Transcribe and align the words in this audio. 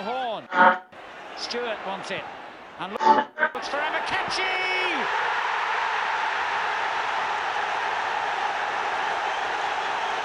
Horn. 0.00 0.48
Stuart 1.36 1.76
wants 1.86 2.10
it. 2.10 2.22
And 2.78 2.92
looks 2.92 3.68
for 3.68 3.76
Amokachi! 3.76 4.48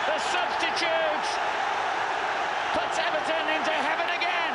The 0.08 0.18
substitute 0.20 1.28
puts 2.72 2.98
Everton 3.00 3.48
into 3.52 3.76
heaven 3.84 4.08
again. 4.16 4.54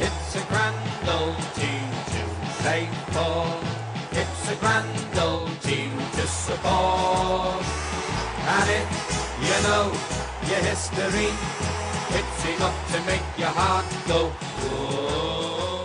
It's 0.00 0.36
a 0.36 0.44
grand 0.48 1.08
old 1.08 1.36
team 1.52 1.88
to 2.14 2.22
play 2.62 2.88
for. 3.12 3.44
It's 4.12 4.50
a 4.50 4.56
grand 4.56 5.18
old 5.18 5.60
team 5.60 5.92
to 6.12 6.26
support. 6.26 7.64
And 8.48 8.70
if 8.70 8.88
you 9.42 9.62
know 9.68 9.92
your 10.48 10.58
history, 10.60 11.28
it's 12.08 12.44
enough 12.56 12.92
to 12.92 13.00
make 13.04 13.20
your 13.36 13.48
heart 13.50 13.84
go. 14.08 14.28
Whoa. 14.70 15.78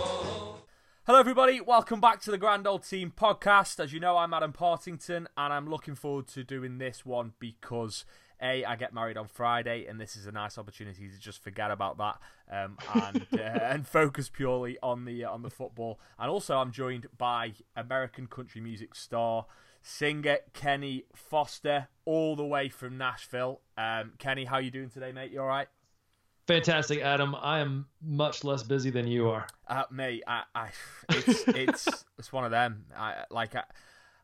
Hello, 1.06 1.18
everybody. 1.18 1.60
Welcome 1.60 2.00
back 2.00 2.22
to 2.22 2.30
the 2.30 2.38
Grand 2.38 2.66
Old 2.66 2.82
Team 2.82 3.12
podcast. 3.14 3.78
As 3.78 3.92
you 3.92 4.00
know, 4.00 4.16
I'm 4.16 4.32
Adam 4.32 4.54
Partington, 4.54 5.28
and 5.36 5.52
I'm 5.52 5.68
looking 5.68 5.94
forward 5.94 6.28
to 6.28 6.42
doing 6.44 6.78
this 6.78 7.04
one 7.04 7.34
because 7.38 8.06
a 8.40 8.64
I 8.64 8.76
get 8.76 8.94
married 8.94 9.18
on 9.18 9.28
Friday, 9.28 9.84
and 9.84 10.00
this 10.00 10.16
is 10.16 10.26
a 10.26 10.32
nice 10.32 10.56
opportunity 10.56 11.10
to 11.10 11.18
just 11.18 11.42
forget 11.42 11.70
about 11.70 11.98
that 11.98 12.18
um, 12.50 12.78
and 12.94 13.26
uh, 13.38 13.42
and 13.42 13.86
focus 13.86 14.30
purely 14.30 14.78
on 14.82 15.04
the 15.04 15.24
on 15.24 15.42
the 15.42 15.50
football. 15.50 16.00
And 16.18 16.30
also, 16.30 16.56
I'm 16.56 16.72
joined 16.72 17.08
by 17.18 17.52
American 17.76 18.28
country 18.28 18.62
music 18.62 18.94
star 18.94 19.44
singer 19.94 20.38
Kenny 20.54 21.04
Foster, 21.14 21.88
all 22.06 22.34
the 22.36 22.44
way 22.44 22.68
from 22.70 22.96
Nashville. 22.98 23.60
Um, 23.76 24.12
Kenny, 24.18 24.44
how 24.46 24.58
you 24.58 24.70
doing 24.70 24.88
today, 24.90 25.12
mate? 25.12 25.30
You 25.30 25.40
all 25.42 25.46
right? 25.46 25.68
Fantastic, 26.46 27.00
Adam. 27.00 27.34
I 27.34 27.60
am 27.60 27.86
much 28.02 28.44
less 28.44 28.62
busy 28.62 28.90
than 28.90 29.06
you 29.06 29.28
are. 29.28 29.46
Uh, 29.68 29.84
mate, 29.90 30.22
I, 30.26 30.42
I, 30.54 30.68
it's, 31.10 31.44
it's, 31.48 32.04
it's 32.18 32.32
one 32.32 32.44
of 32.44 32.50
them. 32.50 32.86
I 32.96 33.24
like, 33.30 33.54
I, 33.54 33.62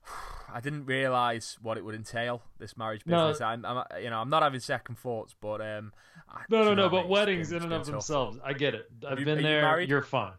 I 0.52 0.61
didn't 0.61 0.86
realize 0.86 1.56
what 1.62 1.77
it 1.78 1.84
would 1.84 1.95
entail 1.95 2.42
this 2.58 2.77
marriage 2.77 3.02
No. 3.06 3.28
business. 3.28 3.42
I'm, 3.42 3.64
I'm, 3.64 3.84
you 4.02 4.11
know, 4.11 4.19
I'm 4.19 4.28
not 4.30 4.42
having 4.42 4.61
second 4.61 4.98
thoughts, 4.98 5.34
but 5.41 5.61
um, 5.61 5.92
I, 6.28 6.42
No, 6.48 6.64
no, 6.64 6.74
no. 6.74 6.89
But 6.89 7.08
weddings 7.08 7.50
been- 7.50 7.58
in 7.58 7.62
and 7.64 7.72
of 7.74 7.83
tough. 7.83 7.91
themselves, 7.92 8.39
I 8.45 8.55
get 8.55 8.74
it. 8.74 8.91
I've 9.06 9.19
you- 9.19 9.24
been 9.27 9.39
are 9.39 9.41
you 9.41 9.47
there. 9.47 9.80
You're 9.80 10.02
fine. 10.02 10.33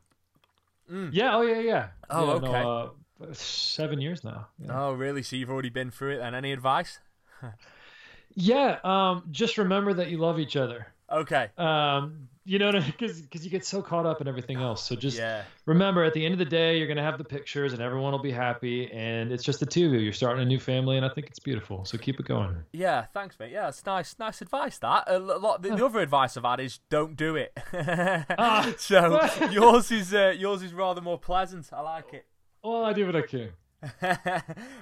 Mm. 0.91 1.09
Yeah. 1.13 1.35
Oh, 1.37 1.41
yeah, 1.41 1.59
yeah. 1.59 1.87
Oh, 2.09 2.25
Yeah, 2.27 2.31
okay. 2.33 2.51
No, 2.63 2.77
uh, 2.77 2.89
seven 3.33 3.99
years 4.01 4.23
now. 4.23 4.47
Yeah. 4.59 4.71
Oh, 4.87 4.93
really? 4.93 5.23
So 5.23 5.35
you've 5.35 5.49
already 5.49 5.69
been 5.69 5.91
through 5.91 6.15
it? 6.15 6.19
And 6.21 6.35
any 6.35 6.51
advice? 6.51 6.99
Yeah. 8.35 8.77
Um. 8.83 9.23
Just 9.31 9.57
remember 9.57 9.93
that 9.95 10.09
you 10.09 10.17
love 10.17 10.39
each 10.39 10.55
other. 10.55 10.87
Okay. 11.11 11.49
Um. 11.57 12.27
You 12.43 12.57
know, 12.57 12.71
because 12.71 13.21
because 13.21 13.45
you 13.45 13.51
get 13.51 13.63
so 13.65 13.83
caught 13.83 14.07
up 14.07 14.19
in 14.19 14.27
everything 14.27 14.57
else. 14.57 14.83
So 14.83 14.95
just 14.95 15.15
Yeah. 15.17 15.43
remember, 15.67 16.03
at 16.03 16.13
the 16.15 16.25
end 16.25 16.33
of 16.33 16.39
the 16.39 16.45
day, 16.45 16.79
you're 16.79 16.87
gonna 16.87 17.03
have 17.03 17.19
the 17.19 17.23
pictures, 17.23 17.73
and 17.73 17.81
everyone 17.83 18.13
will 18.13 18.19
be 18.19 18.31
happy. 18.31 18.91
And 18.91 19.31
it's 19.31 19.43
just 19.43 19.59
the 19.59 19.65
two 19.67 19.85
of 19.87 19.93
you. 19.93 19.99
You're 19.99 20.11
starting 20.13 20.41
a 20.41 20.45
new 20.45 20.59
family, 20.59 20.97
and 20.97 21.05
I 21.05 21.09
think 21.09 21.27
it's 21.27 21.37
beautiful. 21.37 21.85
So 21.85 21.99
keep 21.99 22.19
it 22.19 22.25
going. 22.25 22.55
Yeah, 22.73 23.05
thanks, 23.13 23.37
mate. 23.37 23.51
Yeah, 23.51 23.67
it's 23.67 23.85
nice, 23.85 24.15
nice 24.17 24.41
advice. 24.41 24.79
That 24.79 25.03
a 25.05 25.19
lot. 25.19 25.61
The, 25.61 25.75
the 25.75 25.85
other 25.85 25.99
advice 25.99 26.35
I've 26.35 26.43
had 26.45 26.59
is 26.61 26.79
don't 26.89 27.15
do 27.15 27.35
it. 27.35 27.55
Ah. 28.39 28.73
so 28.77 29.19
yours 29.51 29.91
is 29.91 30.11
uh, 30.13 30.33
yours 30.35 30.63
is 30.63 30.73
rather 30.73 31.01
more 31.01 31.19
pleasant. 31.19 31.69
I 31.71 31.81
like 31.81 32.11
it. 32.13 32.25
Well, 32.63 32.83
I 32.85 32.93
do 32.93 33.05
what 33.05 33.15
I 33.15 33.21
can. 33.23 33.49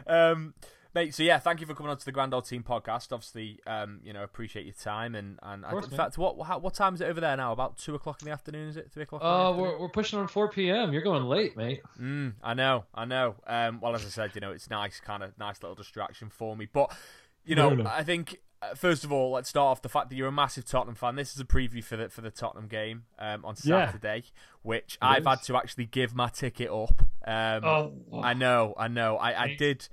um, 0.08 0.53
mate, 0.94 1.13
so 1.13 1.23
yeah, 1.23 1.39
thank 1.39 1.61
you 1.61 1.66
for 1.67 1.73
coming 1.73 1.89
on 1.91 1.97
to 1.97 2.05
the 2.05 2.11
Grand 2.11 2.33
Old 2.33 2.45
Team 2.45 2.63
podcast. 2.63 3.11
Obviously, 3.11 3.59
um, 3.66 3.99
you 4.03 4.11
know, 4.13 4.23
appreciate 4.23 4.66
your 4.66 4.73
time 4.75 5.16
and 5.16 5.39
and 5.41 5.63
course, 5.63 5.85
in 5.85 5.91
man. 5.91 5.97
fact, 5.97 6.17
what 6.17 6.35
how, 6.45 6.57
what 6.59 6.73
time 6.73 6.95
is 6.95 7.02
it 7.02 7.05
over 7.05 7.22
there 7.22 7.38
now? 7.38 7.52
About 7.52 7.77
two 7.77 7.95
o'clock 7.95 8.22
in 8.22 8.25
the 8.25 8.31
afternoon? 8.33 8.67
Is 8.69 8.77
it 8.77 8.91
three 8.91 9.03
o'clock? 9.03 9.22
Oh, 9.23 9.53
Uh, 9.53 9.55
we're 9.57 9.80
we're 9.80 9.89
pushing 9.89 10.19
on 10.19 10.27
4 10.27 10.50
p.m. 10.50 10.91
You're 10.94 11.02
going 11.02 11.23
late, 11.23 11.55
mate. 11.55 11.81
Mm, 12.00 12.34
I 12.44 12.53
know, 12.53 12.85
I 12.94 13.06
know. 13.06 13.35
Um, 13.47 13.79
well, 13.81 13.95
as 13.95 14.06
I 14.06 14.09
said, 14.09 14.31
you 14.35 14.41
know, 14.41 14.51
it's 14.51 14.69
nice, 14.69 15.00
kind 15.00 15.23
of 15.23 15.38
nice 15.38 15.62
little 15.62 15.75
distraction 15.75 16.29
for 16.29 16.56
me. 16.57 16.68
But 16.72 16.91
you 17.45 17.56
know, 17.56 17.69
No, 17.69 17.84
no. 17.84 17.89
I 17.89 18.03
think 18.03 18.38
uh, 18.62 18.75
first 18.75 19.03
of 19.03 19.12
all, 19.12 19.31
let's 19.31 19.50
start 19.50 19.68
off 19.72 19.81
the 19.81 19.90
fact 19.90 20.09
that 20.09 20.16
you're 20.16 20.28
a 20.28 20.31
massive 20.31 20.66
Tottenham 20.66 20.96
fan. 20.96 21.16
This 21.16 21.34
is 21.34 21.40
a 21.40 21.46
preview 21.46 21.84
for 21.84 21.96
the 21.97 22.09
for 22.09 22.22
the 22.22 22.31
Tottenham 22.31 22.68
game 22.68 23.03
um, 23.18 23.46
on 23.46 23.56
Yeah. 23.64 23.86
Saturday, 23.88 24.24
which 24.64 24.97
I've 25.02 25.22
is. 25.22 25.28
had 25.28 25.44
to 25.44 25.56
actually 25.58 25.86
give 25.86 26.14
my 26.16 26.28
ticket 26.30 26.69
up. 26.69 27.02
Um, 27.25 27.64
Oh. 27.64 27.94
I 28.22 28.34
know, 28.34 28.74
I 28.78 28.88
know. 28.88 29.18
I, 29.18 29.44
I 29.44 29.56
did. 29.56 29.88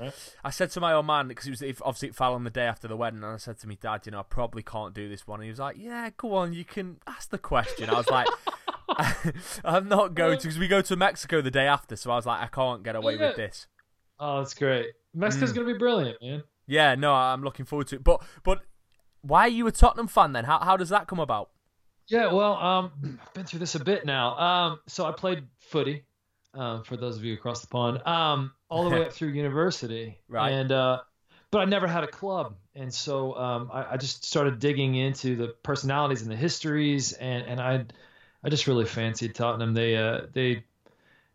I 0.45 0.51
said 0.51 0.71
to 0.73 0.81
my 0.81 0.93
old 0.93 1.07
man 1.07 1.29
because 1.29 1.47
it 1.47 1.51
was 1.51 1.63
it, 1.63 1.79
obviously 1.83 2.09
it 2.09 2.15
fell 2.17 2.35
on 2.35 2.45
the 2.45 2.51
day 2.51 2.65
after 2.67 2.89
the 2.89 2.97
wedding, 2.97 3.23
and 3.23 3.33
I 3.33 3.37
said 3.37 3.59
to 3.61 3.69
me, 3.69 3.79
Dad, 3.81 4.03
you 4.07 4.13
know, 4.13 4.21
I 4.21 4.25
probably 4.25 4.63
can't 4.63 4.95
do 4.95 5.09
this 5.09 5.27
one. 5.27 5.41
And 5.41 5.45
he 5.45 5.51
was 5.51 5.61
like, 5.61 5.77
Yeah, 5.79 6.11
go 6.17 6.35
on, 6.35 6.53
you 6.53 6.65
can 6.65 6.99
ask 7.07 7.31
the 7.31 7.39
question. 7.39 7.89
I 7.91 7.95
was 7.95 8.09
like. 8.11 8.27
I'm 9.65 9.89
not 9.89 10.15
going 10.15 10.39
to 10.39 10.43
because 10.47 10.59
we 10.59 10.69
go 10.69 10.81
to 10.83 10.97
Mexico 10.97 11.41
the 11.43 11.51
day 11.51 11.67
after, 11.67 11.97
so 11.97 12.11
I 12.11 12.17
was 12.17 12.25
like, 12.27 12.41
I 12.41 12.47
can't 12.47 12.83
get 12.83 12.97
away 12.97 13.17
yeah. 13.17 13.27
with 13.29 13.37
this. 13.37 13.67
Oh, 14.19 14.39
that's 14.39 14.55
great. 14.55 14.87
Mexico's 15.13 15.53
Mm. 15.53 15.57
gonna 15.57 15.67
be 15.73 15.79
brilliant, 15.79 16.17
man. 16.23 16.43
Yeah, 16.67 16.95
no, 16.95 17.15
I'm 17.15 17.43
looking 17.43 17.65
forward 17.65 17.89
to 17.89 17.97
it. 17.97 18.05
But 18.05 18.23
but 18.43 18.63
why 19.23 19.43
are 19.43 19.49
you 19.49 19.67
a 19.67 19.73
Tottenham 19.73 20.09
fan 20.09 20.33
then? 20.33 20.45
How 20.45 20.59
how 20.61 20.77
does 20.77 20.89
that 20.89 21.07
come 21.07 21.21
about? 21.21 21.51
Yeah, 22.09 22.33
well, 22.33 22.55
um, 22.55 22.93
I've 23.27 23.35
been 23.35 23.45
through 23.45 23.61
this 23.61 23.75
a 23.75 23.85
bit 23.85 24.07
now. 24.07 24.37
Um, 24.39 24.81
so 24.87 25.05
I 25.05 25.13
played 25.13 25.45
footy, 25.59 26.05
um, 26.55 26.85
for 26.85 26.97
those 26.97 27.17
of 27.17 27.25
you 27.25 27.35
across 27.35 27.61
the 27.61 27.67
pond, 27.67 28.07
um, 28.07 28.53
all 28.69 28.89
the 28.89 28.91
way 28.91 29.05
up 29.05 29.13
through 29.15 29.29
university, 29.29 30.19
Right. 30.29 30.51
And 30.51 30.73
uh, 30.73 31.01
but 31.51 31.59
I 31.61 31.65
never 31.65 31.87
had 31.87 32.05
a 32.05 32.09
club, 32.09 32.57
and 32.75 32.93
so 32.93 33.35
um, 33.37 33.71
I, 33.73 33.93
I 33.93 33.97
just 33.97 34.25
started 34.25 34.59
digging 34.59 34.97
into 34.97 35.37
the 35.37 35.49
personalities 35.63 36.23
and 36.23 36.31
the 36.31 36.37
histories, 36.37 37.13
and 37.13 37.47
and 37.47 37.61
I, 37.61 37.85
I 38.43 38.49
just 38.49 38.67
really 38.67 38.85
fancied 38.85 39.35
Tottenham. 39.35 39.75
They 39.75 39.97
uh 39.97 40.23
they, 40.33 40.65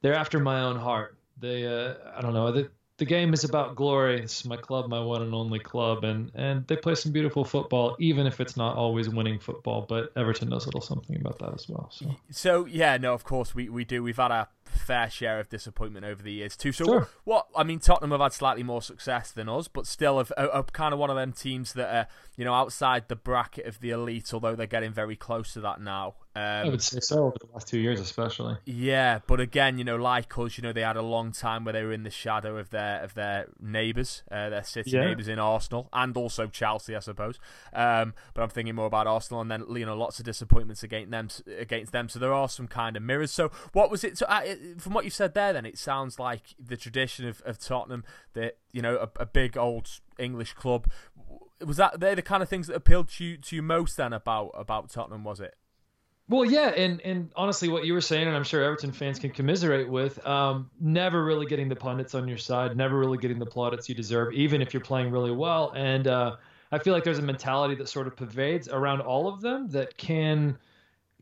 they're 0.01 0.15
after 0.15 0.39
my 0.39 0.61
own 0.61 0.77
heart. 0.77 1.17
They 1.39 1.65
uh 1.65 1.95
I 2.15 2.21
don't 2.21 2.33
know 2.33 2.51
the 2.51 2.69
the 3.01 3.05
game 3.05 3.33
is 3.33 3.43
about 3.43 3.75
glory. 3.75 4.21
It's 4.21 4.45
my 4.45 4.57
club, 4.57 4.87
my 4.87 4.99
one 4.99 5.23
and 5.23 5.33
only 5.33 5.57
club, 5.57 6.03
and 6.03 6.31
and 6.35 6.67
they 6.67 6.75
play 6.75 6.93
some 6.93 7.11
beautiful 7.11 7.43
football, 7.43 7.95
even 7.97 8.27
if 8.27 8.39
it's 8.39 8.55
not 8.55 8.77
always 8.77 9.09
winning 9.09 9.39
football. 9.39 9.87
But 9.89 10.11
Everton 10.15 10.49
knows 10.49 10.65
a 10.65 10.67
little 10.67 10.81
something 10.81 11.15
about 11.15 11.39
that 11.39 11.51
as 11.55 11.67
well. 11.67 11.89
So 11.91 12.15
So 12.29 12.65
yeah, 12.65 12.97
no, 12.97 13.15
of 13.15 13.23
course 13.23 13.55
we, 13.55 13.69
we 13.69 13.85
do. 13.85 14.03
We've 14.03 14.17
had 14.17 14.31
our 14.31 14.49
fair 14.71 15.09
share 15.09 15.39
of 15.39 15.49
disappointment 15.49 16.05
over 16.05 16.21
the 16.23 16.31
years 16.31 16.55
too. 16.57 16.71
So 16.71 16.85
Sure. 16.85 17.07
what? 17.23 17.47
I 17.55 17.63
mean, 17.63 17.79
Tottenham 17.79 18.11
have 18.11 18.21
had 18.21 18.33
slightly 18.33 18.63
more 18.63 18.81
success 18.81 19.31
than 19.31 19.47
us, 19.49 19.67
but 19.67 19.85
still 19.87 20.19
are, 20.19 20.25
are, 20.37 20.49
are 20.49 20.63
kind 20.63 20.93
of 20.93 20.99
one 20.99 21.09
of 21.09 21.15
them 21.15 21.33
teams 21.33 21.73
that 21.73 21.93
are 21.95 22.07
you 22.37 22.45
know 22.45 22.53
outside 22.53 23.07
the 23.07 23.15
bracket 23.15 23.65
of 23.65 23.79
the 23.79 23.91
elite. 23.91 24.33
Although 24.33 24.55
they're 24.55 24.65
getting 24.67 24.93
very 24.93 25.15
close 25.15 25.53
to 25.53 25.61
that 25.61 25.81
now. 25.81 26.15
I 26.33 26.61
Um, 26.61 26.71
would 26.71 26.81
say 26.81 27.01
so 27.01 27.25
over 27.25 27.35
the 27.41 27.47
last 27.53 27.67
two 27.67 27.77
years, 27.79 27.99
especially. 27.99 28.55
Yeah, 28.63 29.19
but 29.27 29.41
again, 29.41 29.77
you 29.77 29.83
know, 29.83 29.97
like 29.97 30.37
us, 30.37 30.57
you 30.57 30.61
know, 30.61 30.71
they 30.71 30.79
had 30.81 30.95
a 30.95 31.01
long 31.01 31.33
time 31.33 31.65
where 31.65 31.73
they 31.73 31.83
were 31.83 31.91
in 31.91 32.03
the 32.03 32.09
shadow 32.09 32.55
of 32.57 32.69
their 32.69 33.03
of 33.03 33.15
their 33.15 33.47
neighbours, 33.59 34.23
uh, 34.31 34.49
their 34.49 34.63
city 34.63 34.91
Yeah. 34.91 35.07
neighbours 35.07 35.27
in 35.27 35.39
Arsenal 35.39 35.89
and 35.91 36.15
also 36.15 36.47
Chelsea, 36.47 36.95
I 36.95 36.99
suppose. 36.99 37.37
Um, 37.73 38.13
but 38.33 38.43
I'm 38.43 38.49
thinking 38.49 38.75
more 38.75 38.85
about 38.85 39.07
Arsenal, 39.07 39.41
and 39.41 39.51
then 39.51 39.65
you 39.75 39.85
know, 39.85 39.97
lots 39.97 40.19
of 40.19 40.25
disappointments 40.25 40.83
against 40.83 41.11
them. 41.11 41.27
Against 41.59 41.91
them, 41.91 42.07
so 42.07 42.17
there 42.19 42.33
are 42.33 42.47
some 42.47 42.67
kind 42.67 42.95
of 42.95 43.03
mirrors. 43.03 43.31
So, 43.31 43.51
what 43.73 43.91
was 43.91 44.03
it? 44.05 44.17
So, 44.17 44.25
uh, 44.27 44.41
it- 44.45 44.59
from 44.77 44.93
what 44.93 45.05
you've 45.05 45.13
said 45.13 45.33
there, 45.33 45.53
then 45.53 45.65
it 45.65 45.77
sounds 45.77 46.19
like 46.19 46.55
the 46.59 46.77
tradition 46.77 47.27
of, 47.27 47.41
of 47.45 47.59
Tottenham, 47.59 48.03
that 48.33 48.57
you 48.71 48.81
know, 48.81 48.95
a, 48.97 49.21
a 49.21 49.25
big 49.25 49.57
old 49.57 49.89
English 50.17 50.53
club. 50.53 50.89
Was 51.65 51.77
that 51.77 51.99
they're 51.99 52.15
the 52.15 52.21
kind 52.21 52.41
of 52.41 52.49
things 52.49 52.67
that 52.67 52.75
appealed 52.75 53.09
to 53.09 53.23
you 53.23 53.37
to 53.37 53.55
you 53.55 53.61
most 53.61 53.97
then 53.97 54.13
about 54.13 54.51
about 54.55 54.89
Tottenham? 54.89 55.23
Was 55.23 55.39
it? 55.39 55.55
Well, 56.31 56.45
yeah, 56.45 56.69
and 56.69 57.01
and 57.01 57.31
honestly, 57.35 57.67
what 57.67 57.85
you 57.85 57.93
were 57.93 58.01
saying, 58.01 58.25
and 58.27 58.35
I'm 58.35 58.45
sure 58.45 58.63
Everton 58.63 58.93
fans 58.93 59.19
can 59.19 59.31
commiserate 59.31 59.89
with, 59.89 60.25
um, 60.25 60.69
never 60.79 61.23
really 61.23 61.45
getting 61.45 61.67
the 61.67 61.75
pundits 61.75 62.15
on 62.15 62.27
your 62.27 62.37
side, 62.37 62.77
never 62.77 62.97
really 62.97 63.17
getting 63.17 63.37
the 63.37 63.45
plaudits 63.45 63.89
you 63.89 63.95
deserve, 63.95 64.33
even 64.33 64.61
if 64.61 64.73
you're 64.73 64.81
playing 64.81 65.11
really 65.11 65.31
well. 65.31 65.73
And 65.75 66.07
uh, 66.07 66.37
I 66.71 66.79
feel 66.79 66.93
like 66.93 67.03
there's 67.03 67.19
a 67.19 67.23
mentality 67.23 67.75
that 67.75 67.89
sort 67.89 68.07
of 68.07 68.15
pervades 68.15 68.69
around 68.69 69.01
all 69.01 69.27
of 69.27 69.41
them 69.41 69.67
that 69.71 69.97
can 69.97 70.57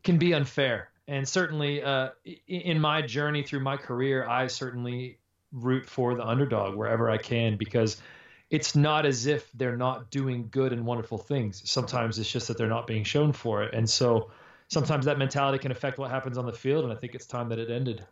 can 0.04 0.16
be 0.16 0.32
unfair. 0.32 0.89
And 1.10 1.28
certainly, 1.28 1.82
uh, 1.82 2.10
in 2.46 2.80
my 2.80 3.02
journey 3.02 3.42
through 3.42 3.60
my 3.60 3.76
career, 3.76 4.24
I 4.28 4.46
certainly 4.46 5.18
root 5.50 5.84
for 5.88 6.14
the 6.14 6.24
underdog 6.24 6.76
wherever 6.76 7.10
I 7.10 7.18
can 7.18 7.56
because 7.56 8.00
it's 8.48 8.76
not 8.76 9.04
as 9.04 9.26
if 9.26 9.50
they're 9.52 9.76
not 9.76 10.12
doing 10.12 10.46
good 10.52 10.72
and 10.72 10.86
wonderful 10.86 11.18
things. 11.18 11.68
Sometimes 11.68 12.20
it's 12.20 12.30
just 12.30 12.46
that 12.46 12.56
they're 12.56 12.68
not 12.68 12.86
being 12.86 13.02
shown 13.02 13.32
for 13.32 13.64
it. 13.64 13.74
And 13.74 13.90
so 13.90 14.30
sometimes 14.68 15.06
that 15.06 15.18
mentality 15.18 15.58
can 15.58 15.72
affect 15.72 15.98
what 15.98 16.12
happens 16.12 16.38
on 16.38 16.46
the 16.46 16.52
field. 16.52 16.84
And 16.84 16.92
I 16.92 16.96
think 16.96 17.16
it's 17.16 17.26
time 17.26 17.48
that 17.48 17.58
it 17.58 17.70
ended. 17.70 18.06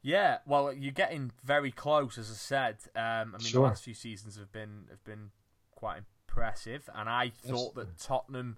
Yeah, 0.00 0.38
well, 0.46 0.72
you're 0.72 0.90
getting 0.90 1.32
very 1.44 1.70
close, 1.70 2.16
as 2.16 2.30
I 2.30 2.34
said. 2.34 2.76
Um, 2.96 3.34
I 3.34 3.38
mean, 3.38 3.40
Sure. 3.40 3.60
the 3.60 3.68
last 3.68 3.84
few 3.84 3.94
seasons 3.94 4.36
have 4.38 4.50
been 4.50 4.86
have 4.88 5.04
been 5.04 5.32
quite 5.70 5.98
impressive, 5.98 6.88
and 6.94 7.10
I 7.10 7.28
thought 7.28 7.74
that 7.74 7.98
Tottenham. 7.98 8.56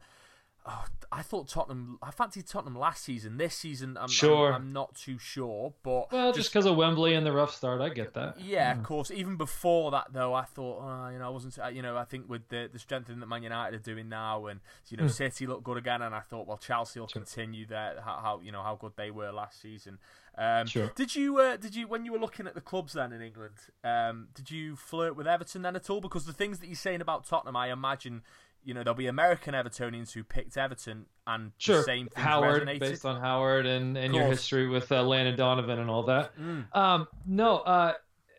Oh, 0.67 0.85
I 1.13 1.23
thought 1.23 1.49
Tottenham. 1.49 1.99
I 2.03 2.11
fancied 2.11 2.47
Tottenham 2.47 2.77
last 2.77 3.05
season. 3.05 3.37
This 3.37 3.55
season, 3.55 3.97
I'm 4.01 4.09
Sure. 4.09 4.49
I'm, 4.49 4.55
I'm 4.55 4.73
not 4.73 4.95
too 4.97 5.19
sure, 5.19 5.75
but 5.83 6.11
Well, 6.11 6.33
just 6.33 6.51
because 6.53 6.67
of 6.67 6.75
Wembley 6.77 7.15
and 7.15 7.25
the 7.27 7.33
rough 7.33 7.55
start, 7.55 7.81
I 7.81 7.89
get 7.91 8.15
that. 8.15 8.41
Yeah, 8.41 8.73
of 8.73 8.83
course. 8.83 9.11
Even 9.11 9.37
before 9.37 9.91
that, 9.93 10.09
though, 10.13 10.35
I 10.35 10.43
thought, 10.45 10.81
uh, 10.81 11.11
you 11.11 11.19
know, 11.19 11.27
I 11.27 11.29
wasn't, 11.31 11.59
uh, 11.59 11.69
you 11.69 11.83
know, 11.83 11.97
I 11.97 12.05
think 12.05 12.29
with 12.29 12.49
the 12.49 12.69
the 12.73 12.79
strengthening 12.79 13.21
that 13.21 13.27
Man 13.27 13.43
United 13.43 13.77
are 13.77 13.83
doing 13.83 14.09
now, 14.09 14.47
and 14.47 14.61
you 14.89 14.97
Hmm. 14.97 15.05
know, 15.05 15.09
City 15.09 15.47
look 15.47 15.63
good 15.63 15.77
again, 15.77 16.03
and 16.03 16.15
I 16.15 16.21
thought, 16.21 16.47
well, 16.47 16.59
Chelsea 16.59 16.99
will 16.99 17.07
continue 17.09 17.67
their 17.67 18.01
how, 18.05 18.19
how 18.23 18.41
you 18.43 18.51
know 18.51 18.63
how 18.63 18.75
good 18.77 18.93
they 18.97 19.11
were 19.11 19.31
last 19.31 19.61
season. 19.61 19.99
Um, 20.37 20.67
Sure. 20.67 20.91
Did 20.97 21.15
you 21.15 21.39
uh, 21.39 21.57
did 21.57 21.77
you 21.77 21.87
when 21.87 22.05
you 22.05 22.13
were 22.13 22.19
looking 22.19 22.47
at 22.49 22.55
the 22.55 22.61
clubs 22.61 22.95
then 22.95 23.13
in 23.13 23.23
England, 23.23 23.55
um, 23.85 24.29
did 24.35 24.51
you 24.51 24.75
flirt 24.75 25.15
with 25.15 25.29
Everton 25.29 25.63
then 25.63 25.77
at 25.77 25.89
all? 25.89 26.01
Because 26.01 26.25
the 26.27 26.33
things 26.33 26.59
that 26.59 26.67
you're 26.67 26.75
saying 26.75 27.01
about 27.01 27.25
Tottenham, 27.27 27.55
I 27.55 27.71
imagine. 27.71 28.23
You 28.65 28.75
know 28.75 28.83
there'll 28.83 28.97
be 28.97 29.07
American 29.07 29.55
Evertonians 29.55 30.13
who 30.13 30.25
picked 30.25 30.57
Everton, 30.57 31.07
and 31.27 31.53
Sure, 31.59 31.79
the 31.79 31.83
same 31.83 32.09
things 32.09 32.25
Howard, 32.25 32.67
resonated. 32.67 32.81
based 32.81 33.05
on 33.05 33.21
Howard 33.21 33.67
and, 33.67 33.97
and 33.97 34.15
your 34.15 34.25
history 34.25 34.69
with 34.69 34.91
uh, 34.91 35.03
Landon 35.03 35.37
Donovan 35.37 35.79
and 35.79 35.91
all 35.91 36.05
that. 36.05 36.37
Mm. 36.39 36.75
Um, 36.75 37.09
no, 37.27 37.59
uh, 37.59 37.93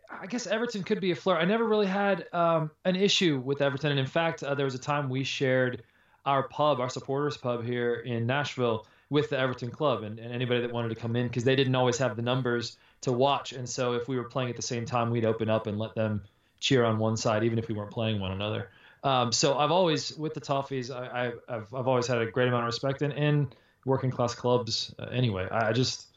I 0.09 0.25
guess 0.27 0.47
Everton 0.47 0.83
could 0.83 1.01
be 1.01 1.11
a 1.11 1.15
flirt. 1.15 1.39
I 1.41 1.45
never 1.45 1.65
really 1.65 1.87
had 1.87 2.27
um, 2.33 2.71
an 2.85 2.95
issue 2.95 3.41
with 3.43 3.61
Everton, 3.61 3.91
and 3.91 3.99
in 3.99 4.05
fact, 4.05 4.43
uh, 4.43 4.55
there 4.55 4.65
was 4.65 4.75
a 4.75 4.79
time 4.79 5.09
we 5.09 5.23
shared 5.23 5.83
our 6.25 6.43
pub, 6.47 6.79
our 6.79 6.89
supporters 6.89 7.37
pub 7.37 7.63
here 7.63 7.95
in 7.95 8.25
Nashville, 8.25 8.87
with 9.09 9.29
the 9.29 9.37
Everton 9.37 9.69
club, 9.69 10.03
and, 10.03 10.17
and 10.17 10.33
anybody 10.33 10.61
that 10.61 10.71
wanted 10.71 10.89
to 10.89 10.95
come 10.95 11.15
in 11.15 11.27
because 11.27 11.43
they 11.43 11.55
didn't 11.55 11.75
always 11.75 11.97
have 11.97 12.15
the 12.15 12.21
numbers 12.21 12.77
to 13.01 13.11
watch, 13.11 13.53
and 13.53 13.69
so 13.69 13.93
if 13.93 14.07
we 14.07 14.15
were 14.15 14.23
playing 14.23 14.49
at 14.49 14.55
the 14.55 14.61
same 14.61 14.85
time, 14.85 15.11
we'd 15.11 15.25
open 15.25 15.49
up 15.49 15.67
and 15.67 15.77
let 15.77 15.93
them 15.93 16.23
cheer 16.59 16.83
on 16.83 16.97
one 16.97 17.15
side, 17.15 17.43
even 17.43 17.59
if 17.59 17.67
we 17.67 17.75
weren't 17.75 17.91
playing 17.91 18.19
one 18.19 18.31
another. 18.31 18.69
Um, 19.05 19.31
so 19.31 19.55
I've 19.55 19.71
always 19.71 20.17
with 20.17 20.33
the 20.33 20.41
Toffees, 20.41 20.89
I, 20.89 21.27
I, 21.27 21.31
I've 21.47 21.73
I've 21.73 21.87
always 21.87 22.07
had 22.07 22.17
a 22.17 22.31
great 22.31 22.47
amount 22.47 22.63
of 22.63 22.67
respect 22.67 23.03
and 23.03 23.55
working 23.85 24.09
class 24.09 24.33
clubs. 24.33 24.95
Uh, 24.97 25.05
anyway, 25.11 25.47
I, 25.51 25.73
just 25.73 26.07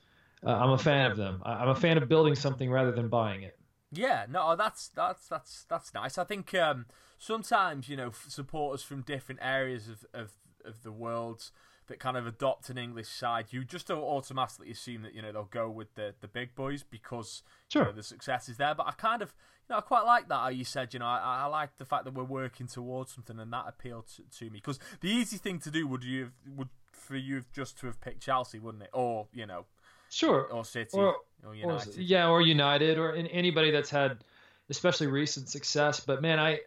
uh, 0.44 0.50
I'm 0.50 0.70
a 0.70 0.78
fan 0.78 1.10
of 1.10 1.18
them. 1.18 1.42
I, 1.44 1.52
I'm 1.52 1.68
a 1.68 1.74
fan 1.74 1.98
of 1.98 2.08
building 2.08 2.34
something 2.34 2.70
rather 2.70 2.90
than 2.90 3.08
buying 3.08 3.42
it. 3.42 3.58
Yeah, 3.92 4.24
no, 4.30 4.56
that's 4.56 4.88
that's 4.88 5.28
that's 5.28 5.64
that's 5.68 5.92
nice. 5.92 6.16
I 6.16 6.24
think 6.24 6.54
um, 6.54 6.86
sometimes 7.18 7.90
you 7.90 7.96
know 7.96 8.10
supporters 8.26 8.82
from 8.82 9.02
different 9.02 9.40
areas 9.42 9.88
of, 9.88 10.06
of 10.14 10.32
of 10.64 10.82
the 10.82 10.92
world 10.92 11.50
that 11.88 11.98
kind 11.98 12.16
of 12.16 12.26
adopt 12.26 12.70
an 12.70 12.78
English 12.78 13.08
side, 13.08 13.46
you 13.50 13.64
just 13.64 13.86
don't 13.88 14.02
automatically 14.02 14.70
assume 14.70 15.02
that 15.02 15.14
you 15.14 15.22
know 15.22 15.32
they'll 15.32 15.44
go 15.44 15.68
with 15.68 15.94
the 15.94 16.14
the 16.20 16.28
big 16.28 16.54
boys 16.54 16.82
because 16.82 17.42
you 17.46 17.80
Sure. 17.80 17.84
know, 17.86 17.92
the 17.92 18.02
success 18.02 18.48
is 18.48 18.56
there. 18.56 18.74
But 18.74 18.86
I 18.86 18.92
kind 18.92 19.22
of 19.22 19.34
you 19.68 19.72
know 19.74 19.78
I 19.78 19.80
quite 19.82 20.04
like 20.04 20.28
that 20.28 20.36
how 20.36 20.48
you 20.48 20.64
said 20.64 20.92
you 20.94 21.00
know 21.00 21.06
I, 21.06 21.42
I 21.42 21.46
like 21.46 21.76
the 21.78 21.84
fact 21.84 22.04
that 22.04 22.14
we're 22.14 22.24
working 22.24 22.66
towards 22.66 23.12
something 23.12 23.38
and 23.38 23.52
that 23.52 23.64
appealed 23.68 24.06
to, 24.16 24.22
to 24.38 24.44
me 24.50 24.58
because 24.58 24.78
the 25.00 25.08
easy 25.10 25.36
thing 25.36 25.58
to 25.60 25.70
do 25.70 25.86
would 25.88 26.04
you 26.04 26.20
have, 26.24 26.32
would 26.56 26.68
for 26.92 27.16
you 27.16 27.42
just 27.54 27.78
to 27.78 27.86
have 27.86 28.00
picked 28.00 28.20
Chelsea, 28.22 28.58
wouldn't 28.58 28.84
it? 28.84 28.90
Or 28.92 29.26
you 29.32 29.46
know 29.46 29.64
Sure. 30.10 30.42
or 30.44 30.64
City 30.64 30.96
Or- 30.96 31.16
or 31.44 31.50
Or- 31.50 31.54
United. 31.54 31.96
yeah, 31.96 32.28
or 32.28 32.40
United, 32.42 32.98
or 32.98 33.12
in, 33.14 33.26
anybody 33.28 33.70
that's 33.70 33.90
had, 33.90 34.24
especially 34.70 35.06
recent 35.06 35.48
success. 35.48 36.00
But 36.00 36.20
man, 36.22 36.38
I, 36.40 36.60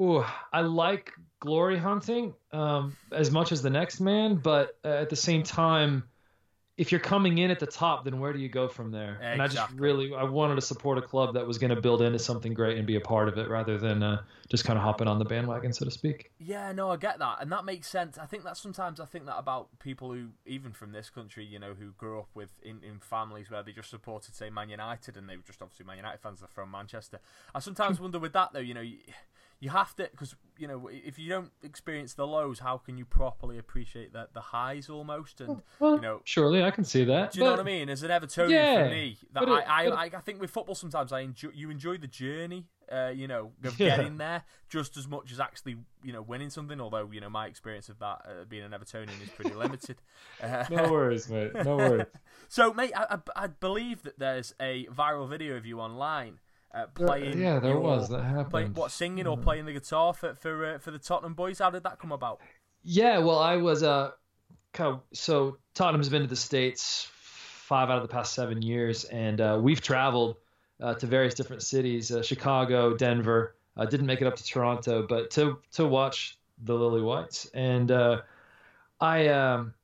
ooh, 0.00 0.24
I 0.52 0.60
like 0.60 1.12
glory 1.40 1.78
hunting 1.78 2.34
um, 2.52 2.96
as 3.12 3.30
much 3.30 3.52
as 3.52 3.62
the 3.62 3.70
next 3.70 4.00
man. 4.00 4.36
But 4.36 4.76
uh, 4.84 4.88
at 4.88 5.10
the 5.10 5.16
same 5.16 5.42
time, 5.42 6.04
if 6.78 6.92
you're 6.92 7.00
coming 7.00 7.38
in 7.38 7.50
at 7.50 7.58
the 7.58 7.66
top, 7.66 8.04
then 8.04 8.20
where 8.20 8.32
do 8.32 8.38
you 8.38 8.48
go 8.48 8.68
from 8.68 8.92
there? 8.92 9.18
And 9.20 9.42
I 9.42 9.48
just 9.48 9.68
really, 9.72 10.14
I 10.14 10.22
wanted 10.22 10.54
to 10.54 10.60
support 10.60 10.96
a 10.96 11.02
club 11.02 11.34
that 11.34 11.44
was 11.44 11.58
going 11.58 11.74
to 11.74 11.80
build 11.80 12.02
into 12.02 12.20
something 12.20 12.54
great 12.54 12.78
and 12.78 12.86
be 12.86 12.94
a 12.94 13.00
part 13.00 13.28
of 13.28 13.36
it, 13.36 13.48
rather 13.48 13.78
than 13.78 14.04
uh, 14.04 14.22
just 14.48 14.64
kind 14.64 14.78
of 14.78 14.84
hopping 14.84 15.08
on 15.08 15.18
the 15.18 15.24
bandwagon, 15.24 15.72
so 15.72 15.84
to 15.84 15.90
speak. 15.90 16.30
Yeah, 16.38 16.70
no, 16.70 16.90
I 16.90 16.96
get 16.96 17.18
that, 17.18 17.38
and 17.40 17.50
that 17.50 17.64
makes 17.64 17.88
sense. 17.88 18.16
I 18.16 18.26
think 18.26 18.44
that 18.44 18.56
sometimes 18.56 19.00
I 19.00 19.06
think 19.06 19.26
that 19.26 19.36
about 19.36 19.76
people 19.80 20.12
who, 20.12 20.28
even 20.46 20.72
from 20.72 20.92
this 20.92 21.10
country, 21.10 21.44
you 21.44 21.58
know, 21.58 21.74
who 21.76 21.90
grew 21.98 22.20
up 22.20 22.28
with 22.34 22.50
in, 22.62 22.80
in 22.84 23.00
families 23.00 23.50
where 23.50 23.64
they 23.64 23.72
just 23.72 23.90
supported, 23.90 24.36
say, 24.36 24.48
Man 24.48 24.68
United, 24.68 25.16
and 25.16 25.28
they 25.28 25.36
were 25.36 25.42
just 25.42 25.60
obviously 25.60 25.84
Man 25.84 25.96
United 25.96 26.20
fans. 26.20 26.38
They're 26.38 26.48
from 26.48 26.70
Manchester. 26.70 27.18
I 27.56 27.58
sometimes 27.58 27.98
wonder 28.00 28.20
with 28.20 28.34
that 28.34 28.52
though, 28.52 28.60
you 28.60 28.74
know, 28.74 28.82
you, 28.82 28.98
you 29.60 29.70
have 29.70 29.94
to 29.96 30.04
because 30.10 30.36
you 30.56 30.66
know 30.68 30.88
if 30.92 31.18
you 31.18 31.28
don't 31.28 31.50
experience 31.62 32.14
the 32.14 32.26
lows, 32.26 32.60
how 32.60 32.78
can 32.78 32.96
you 32.98 33.04
properly 33.04 33.58
appreciate 33.58 34.12
the 34.12 34.28
the 34.32 34.40
highs 34.40 34.88
almost? 34.88 35.40
And 35.40 35.62
Well, 35.80 35.96
you 35.96 36.00
know, 36.00 36.20
surely 36.24 36.62
I 36.62 36.70
can 36.70 36.84
see 36.84 37.04
that. 37.04 37.32
do 37.32 37.38
you 37.40 37.44
know 37.44 37.50
what 37.52 37.60
I 37.60 37.64
mean? 37.64 37.88
As 37.88 38.02
an 38.02 38.10
Evertonian 38.10 38.50
Yeah, 38.50 38.84
for 38.84 38.90
me, 38.90 39.16
that 39.32 39.42
it- 39.42 39.48
I, 39.48 39.62
I, 39.84 39.88
but- 39.88 39.98
I, 39.98 40.04
I 40.18 40.20
think 40.20 40.40
with 40.40 40.50
football 40.50 40.74
sometimes 40.74 41.12
I 41.12 41.20
enjoy 41.20 41.50
you 41.54 41.70
enjoy 41.70 41.98
the 41.98 42.06
journey, 42.06 42.66
uh, 42.90 43.12
you 43.14 43.26
know, 43.26 43.52
of 43.64 43.78
Yeah. 43.80 43.96
getting 43.96 44.18
there 44.18 44.44
just 44.68 44.96
as 44.96 45.08
much 45.08 45.32
as 45.32 45.40
actually 45.40 45.76
you 46.04 46.12
know 46.12 46.22
winning 46.22 46.50
something. 46.50 46.80
Although 46.80 47.10
you 47.12 47.20
know 47.20 47.30
my 47.30 47.46
experience 47.46 47.88
of 47.88 47.98
that 47.98 48.22
uh, 48.24 48.44
being 48.48 48.62
an 48.64 48.70
Evertonian 48.72 49.20
is 49.22 49.30
pretty 49.30 49.54
limited. 49.54 49.96
Uh, 50.42 50.64
No 50.70 50.92
worries, 50.92 51.28
mate. 51.28 51.52
No 51.64 51.76
worries. 51.78 52.06
so, 52.48 52.72
mate, 52.72 52.92
I, 52.96 53.16
I, 53.36 53.44
I 53.44 53.46
believe 53.48 54.02
that 54.04 54.18
there's 54.18 54.54
a 54.60 54.86
viral 54.86 55.28
video 55.28 55.56
of 55.56 55.66
you 55.66 55.80
online 55.80 56.38
uh, 56.74 56.86
playing. 56.94 57.38
yeah, 57.38 57.58
there 57.58 57.72
your- 57.72 57.80
was. 57.80 58.08
That 58.08 58.22
happened. 58.22 58.50
Play, 58.50 58.64
what 58.66 58.90
singing 58.90 59.26
or 59.26 59.36
playing 59.36 59.64
the 59.66 59.72
guitar 59.72 60.12
for 60.14 60.34
for 60.34 60.74
uh, 60.74 60.78
for 60.78 60.90
the 60.90 60.98
Tottenham 60.98 61.34
boys? 61.34 61.58
How 61.58 61.70
did 61.70 61.82
that 61.84 61.98
come 61.98 62.12
about? 62.12 62.40
Yeah, 62.82 63.18
well, 63.18 63.38
I 63.38 63.56
was 63.56 63.82
uh, 63.82 64.12
so 65.12 65.58
Tottenham's 65.74 66.08
been 66.08 66.22
to 66.22 66.28
the 66.28 66.36
states 66.36 67.08
five 67.12 67.90
out 67.90 67.96
of 67.96 68.02
the 68.02 68.08
past 68.12 68.34
seven 68.34 68.62
years, 68.62 69.04
and 69.04 69.40
uh, 69.40 69.58
we've 69.60 69.80
traveled 69.80 70.36
uh, 70.80 70.94
to 70.94 71.06
various 71.06 71.34
different 71.34 71.62
cities: 71.62 72.10
uh, 72.10 72.22
Chicago, 72.22 72.96
Denver. 72.96 73.56
I 73.76 73.86
didn't 73.86 74.06
make 74.06 74.20
it 74.20 74.26
up 74.26 74.36
to 74.36 74.44
Toronto, 74.44 75.06
but 75.08 75.30
to 75.32 75.58
to 75.72 75.86
watch 75.86 76.38
the 76.62 76.74
Lily 76.74 77.02
Whites, 77.02 77.48
and 77.54 77.90
uh, 77.90 78.20
I 79.00 79.28
um, 79.28 79.74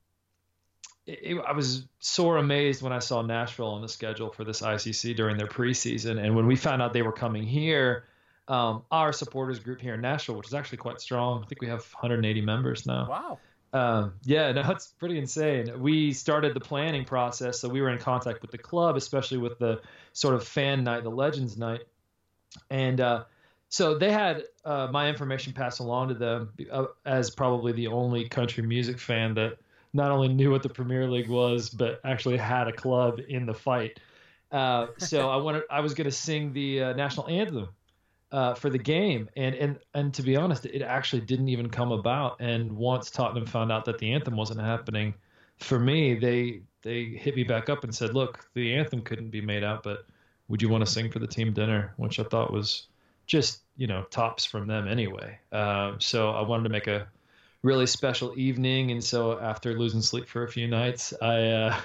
it, 1.07 1.39
I 1.47 1.53
was 1.53 1.87
sore 2.01 2.39
amazed 2.39 2.83
when 2.83 2.93
I 2.93 2.99
saw 2.99 3.23
Nashville 3.23 3.69
on 3.69 3.83
the 3.83 3.89
schedule 3.89 4.31
for 4.31 4.45
this 4.45 4.63
ICC 4.63 5.17
during 5.17 5.37
their 5.37 5.47
preseason, 5.47 6.23
and 6.23 6.35
when 6.35 6.47
we 6.47 6.57
found 6.57 6.83
out 6.83 6.93
they 6.93 7.03
were 7.03 7.13
coming 7.13 7.45
here. 7.45 8.05
Um, 8.47 8.83
our 8.91 9.15
supporters 9.15 9.59
group 9.59 9.81
here 9.81 9.95
in 9.95 10.03
Nashville, 10.03 10.35
which 10.35 10.49
is 10.49 10.53
actually 10.53 10.77
quite 10.77 11.01
strong. 11.01 11.43
I 11.43 11.47
think 11.47 11.63
we 11.63 11.69
have 11.69 11.81
180 11.81 12.43
members 12.43 12.85
now. 12.85 13.09
Wow. 13.09 13.39
Um, 13.75 14.15
yeah, 14.23 14.53
no, 14.53 14.71
it's 14.71 14.87
pretty 14.87 15.19
insane. 15.19 15.81
We 15.81 16.13
started 16.13 16.55
the 16.55 16.61
planning 16.61 17.05
process, 17.05 17.59
so 17.59 17.69
we 17.69 17.81
were 17.81 17.91
in 17.91 17.99
contact 17.99 18.41
with 18.41 18.53
the 18.53 18.59
club, 18.59 18.97
especially 18.97 19.39
with 19.39 19.59
the 19.59 19.81
sort 20.13 20.35
of 20.35 20.47
fan 20.47 20.85
night, 20.85 21.03
the 21.03 21.11
Legends 21.11 21.57
night, 21.59 21.81
and 22.71 23.01
uh, 23.01 23.25
so 23.69 23.99
they 23.99 24.13
had 24.13 24.45
uh, 24.65 24.87
my 24.93 25.09
information 25.09 25.53
passed 25.53 25.81
along 25.81 26.09
to 26.09 26.15
them 26.15 26.53
uh, 26.71 26.85
as 27.05 27.31
probably 27.31 27.73
the 27.73 27.89
only 27.89 28.29
country 28.29 28.63
music 28.63 29.01
fan 29.01 29.35
that 29.35 29.59
not 29.95 30.11
only 30.11 30.29
knew 30.29 30.51
what 30.51 30.63
the 30.63 30.69
Premier 30.69 31.09
League 31.09 31.29
was, 31.29 31.71
but 31.71 32.01
actually 32.05 32.37
had 32.37 32.69
a 32.69 32.73
club 32.73 33.21
in 33.29 33.47
the 33.47 33.55
fight. 33.55 34.01
Uh, 34.51 34.89
so 34.99 35.31
I 35.31 35.37
wanted, 35.37 35.63
I 35.71 35.81
was 35.81 35.95
going 35.95 36.05
to 36.05 36.13
sing 36.13 36.53
the 36.53 36.83
uh, 36.83 36.93
national 36.93 37.29
anthem 37.29 37.69
uh, 38.33 38.55
for 38.55 38.69
the 38.69 38.79
game, 38.79 39.31
and 39.37 39.55
and 39.55 39.79
and 39.95 40.13
to 40.15 40.23
be 40.23 40.37
honest, 40.37 40.67
it 40.67 40.83
actually 40.83 41.23
didn't 41.23 41.49
even 41.49 41.71
come 41.71 41.93
about. 41.93 42.41
And 42.41 42.73
once 42.73 43.11
Tottenham 43.11 43.47
found 43.47 43.71
out 43.71 43.85
that 43.85 43.99
the 43.99 44.13
anthem 44.13 44.37
wasn't 44.37 44.61
happening, 44.61 45.15
for 45.59 45.79
me, 45.79 46.15
they 46.15 46.63
they 46.83 47.05
hit 47.05 47.37
me 47.37 47.45
back 47.45 47.69
up 47.69 47.85
and 47.85 47.95
said, 47.95 48.15
"Look, 48.15 48.49
the 48.55 48.75
anthem 48.75 49.03
couldn't 49.03 49.31
be 49.31 49.41
made 49.41 49.63
out, 49.63 49.85
but 49.85 50.07
would 50.49 50.61
you 50.61 50.69
want 50.69 50.85
to 50.85 50.91
sing 50.91 51.11
for 51.11 51.21
the 51.21 51.29
team 51.29 51.53
dinner?" 51.53 51.95
Which 51.97 52.19
I 52.19 52.25
thought 52.25 52.53
was 52.53 52.89
just 53.27 53.61
you 53.77 53.87
know 53.87 54.03
tops 54.11 54.45
from 54.45 54.67
them 54.67 54.89
anyway. 54.89 55.39
Uh, 55.53 55.93
so 55.99 56.31
I 56.31 56.43
wanted 56.43 56.65
to 56.65 56.71
make 56.71 56.89
a 56.89 57.07
really 57.65 57.87
special 57.87 58.33
evening, 58.37 58.93
and 58.93 59.03
so 59.03 59.41
after 59.41 59.77
losing 59.77 60.03
sleep 60.03 60.29
for 60.29 60.45
a 60.45 60.49
few 60.49 60.69
nights, 60.69 61.13
I. 61.21 61.49
Uh, 61.49 61.81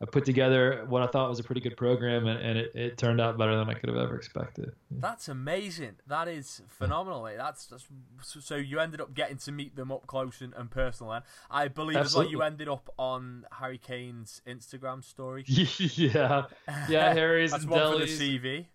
I 0.00 0.04
put 0.04 0.24
together 0.24 0.84
what 0.88 1.02
I 1.02 1.08
thought 1.08 1.28
was 1.28 1.40
a 1.40 1.42
pretty 1.42 1.60
good 1.60 1.76
program, 1.76 2.28
and, 2.28 2.38
and 2.38 2.56
it, 2.56 2.70
it 2.72 2.98
turned 2.98 3.20
out 3.20 3.36
better 3.36 3.56
than 3.56 3.68
I 3.68 3.74
could 3.74 3.88
have 3.88 3.98
ever 3.98 4.14
expected. 4.14 4.70
That's 4.92 5.26
amazing. 5.26 5.96
That 6.06 6.28
is 6.28 6.62
phenomenal. 6.68 7.24
That's, 7.24 7.66
that's 7.66 7.88
so- 8.20 8.54
you 8.54 8.78
ended 8.78 9.00
up 9.00 9.12
getting 9.12 9.38
to 9.38 9.50
meet 9.50 9.74
them 9.74 9.90
up 9.90 10.06
close 10.06 10.40
and, 10.40 10.54
and 10.54 10.70
personal. 10.70 11.14
Then 11.14 11.22
I 11.50 11.66
believe 11.66 11.96
as 11.96 12.14
well 12.14 12.30
you 12.30 12.42
ended 12.42 12.68
up 12.68 12.88
on 12.96 13.44
Harry 13.58 13.78
Kane's 13.78 14.40
Instagram 14.46 15.02
story. 15.02 15.42
yeah, 15.48 16.44
yeah, 16.88 17.12
Harry's 17.12 17.50
That's 17.50 17.64
and 17.64 17.72
one 17.72 17.94
for 17.94 17.98
the 17.98 18.04
delis, 18.04 18.40
CV. 18.40 18.66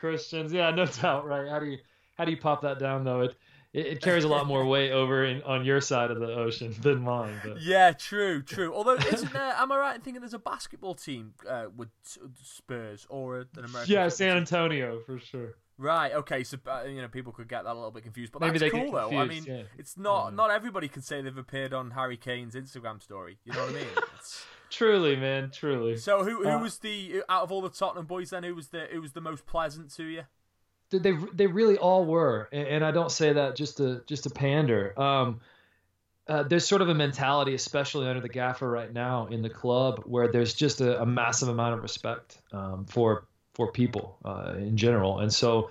Christians. 0.00 0.52
Yeah, 0.52 0.72
no 0.72 0.86
doubt. 1.00 1.26
Right? 1.26 1.48
How 1.48 1.60
do 1.60 1.66
you 1.66 1.78
how 2.18 2.24
do 2.24 2.32
you 2.32 2.38
pop 2.38 2.62
that 2.62 2.80
down 2.80 3.04
though? 3.04 3.20
It 3.20 3.36
it, 3.72 3.86
it 3.86 4.02
carries 4.02 4.24
a 4.24 4.28
lot 4.28 4.46
more 4.46 4.64
weight 4.66 4.90
over 4.92 5.24
in, 5.24 5.42
on 5.42 5.64
your 5.64 5.80
side 5.80 6.10
of 6.10 6.18
the 6.20 6.26
ocean 6.34 6.74
than 6.82 7.00
mine. 7.02 7.40
But. 7.44 7.60
Yeah, 7.62 7.92
true, 7.92 8.42
true. 8.42 8.74
Although, 8.74 8.96
isn't 8.96 9.32
there? 9.32 9.54
Am 9.56 9.70
I 9.72 9.76
right 9.78 9.94
in 9.96 10.00
thinking 10.02 10.20
there's 10.20 10.34
a 10.34 10.38
basketball 10.38 10.94
team 10.94 11.34
uh, 11.48 11.66
with 11.76 11.88
Spurs 12.42 13.06
or 13.08 13.40
an 13.56 13.64
American? 13.64 13.92
Yeah, 13.92 14.08
San? 14.08 14.36
Antonio 14.36 15.00
for 15.06 15.18
sure. 15.18 15.54
Right. 15.78 16.12
Okay. 16.12 16.44
So 16.44 16.58
uh, 16.66 16.84
you 16.86 17.00
know, 17.00 17.08
people 17.08 17.32
could 17.32 17.48
get 17.48 17.64
that 17.64 17.72
a 17.72 17.74
little 17.74 17.90
bit 17.90 18.02
confused, 18.04 18.30
but 18.32 18.40
Maybe 18.42 18.58
that's 18.58 18.72
cool 18.72 18.92
though. 18.92 19.16
I 19.18 19.24
mean, 19.26 19.44
yeah. 19.44 19.62
it's 19.78 19.96
not 19.96 20.26
Yeah. 20.30 20.36
not 20.36 20.50
everybody 20.50 20.86
can 20.86 21.02
say 21.02 21.22
they've 21.22 21.36
appeared 21.36 21.72
on 21.72 21.92
Harry 21.92 22.16
Kane's 22.16 22.54
Instagram 22.54 23.02
story. 23.02 23.38
You 23.44 23.52
know 23.54 23.60
what 23.64 23.70
I 23.70 23.74
mean? 23.76 23.86
Truly, 24.70 25.16
man, 25.16 25.50
truly. 25.52 25.98
so 25.98 26.24
who 26.24 26.42
who 26.44 26.48
Uh, 26.48 26.58
was 26.62 26.78
the 26.78 27.22
out 27.28 27.42
of 27.42 27.52
all 27.52 27.60
the 27.60 27.68
Tottenham 27.68 28.06
boys 28.06 28.30
then? 28.30 28.42
Who 28.42 28.54
was 28.54 28.68
the 28.68 28.86
who 28.90 29.02
was 29.02 29.12
the 29.12 29.20
most 29.20 29.44
pleasant 29.44 29.92
to 29.96 30.04
you? 30.04 30.22
They 30.98 31.12
they 31.34 31.46
really 31.46 31.78
all 31.78 32.04
were, 32.04 32.48
and, 32.52 32.84
I 32.84 32.90
don't 32.90 33.10
say 33.10 33.32
that 33.32 33.56
just 33.56 33.78
to 33.78 34.02
just 34.06 34.24
to 34.24 34.30
pander. 34.30 34.98
Um, 35.00 35.40
uh, 36.28 36.44
there's 36.44 36.66
sort 36.66 36.82
of 36.82 36.88
a 36.88 36.94
mentality, 36.94 37.54
especially 37.54 38.06
under 38.06 38.20
the 38.20 38.28
gaffer 38.28 38.70
right 38.70 38.92
now 38.92 39.26
in 39.26 39.42
the 39.42 39.50
club, 39.50 40.02
where 40.06 40.28
there's 40.28 40.54
just 40.54 40.80
a, 40.80 41.02
a 41.02 41.06
massive 41.06 41.48
amount 41.48 41.74
of 41.74 41.82
respect 41.82 42.38
um, 42.52 42.84
for 42.84 43.26
for 43.54 43.70
people 43.70 44.18
uh, 44.24 44.54
in 44.56 44.76
general, 44.76 45.18
and 45.18 45.32
so 45.32 45.70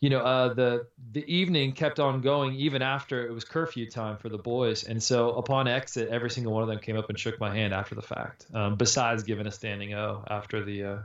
you 0.00 0.10
know 0.10 0.20
uh, 0.20 0.54
the 0.54 0.86
the 1.12 1.24
evening 1.32 1.72
kept 1.72 2.00
on 2.00 2.20
going 2.20 2.54
even 2.54 2.82
after 2.82 3.26
it 3.26 3.32
was 3.32 3.44
curfew 3.44 3.88
time 3.88 4.16
for 4.16 4.28
the 4.28 4.38
boys, 4.38 4.84
and 4.84 5.02
so 5.02 5.32
upon 5.32 5.68
exit, 5.68 6.08
every 6.08 6.30
single 6.30 6.52
one 6.52 6.62
of 6.62 6.68
them 6.68 6.78
came 6.78 6.96
up 6.96 7.08
and 7.08 7.18
shook 7.18 7.38
my 7.38 7.54
hand 7.54 7.74
after 7.74 7.94
the 7.94 8.02
fact. 8.02 8.46
Um, 8.54 8.76
besides 8.76 9.22
giving 9.22 9.46
a 9.46 9.52
standing 9.52 9.94
O 9.94 10.24
after 10.28 10.64
the 10.64 10.84
uh, 10.84 10.98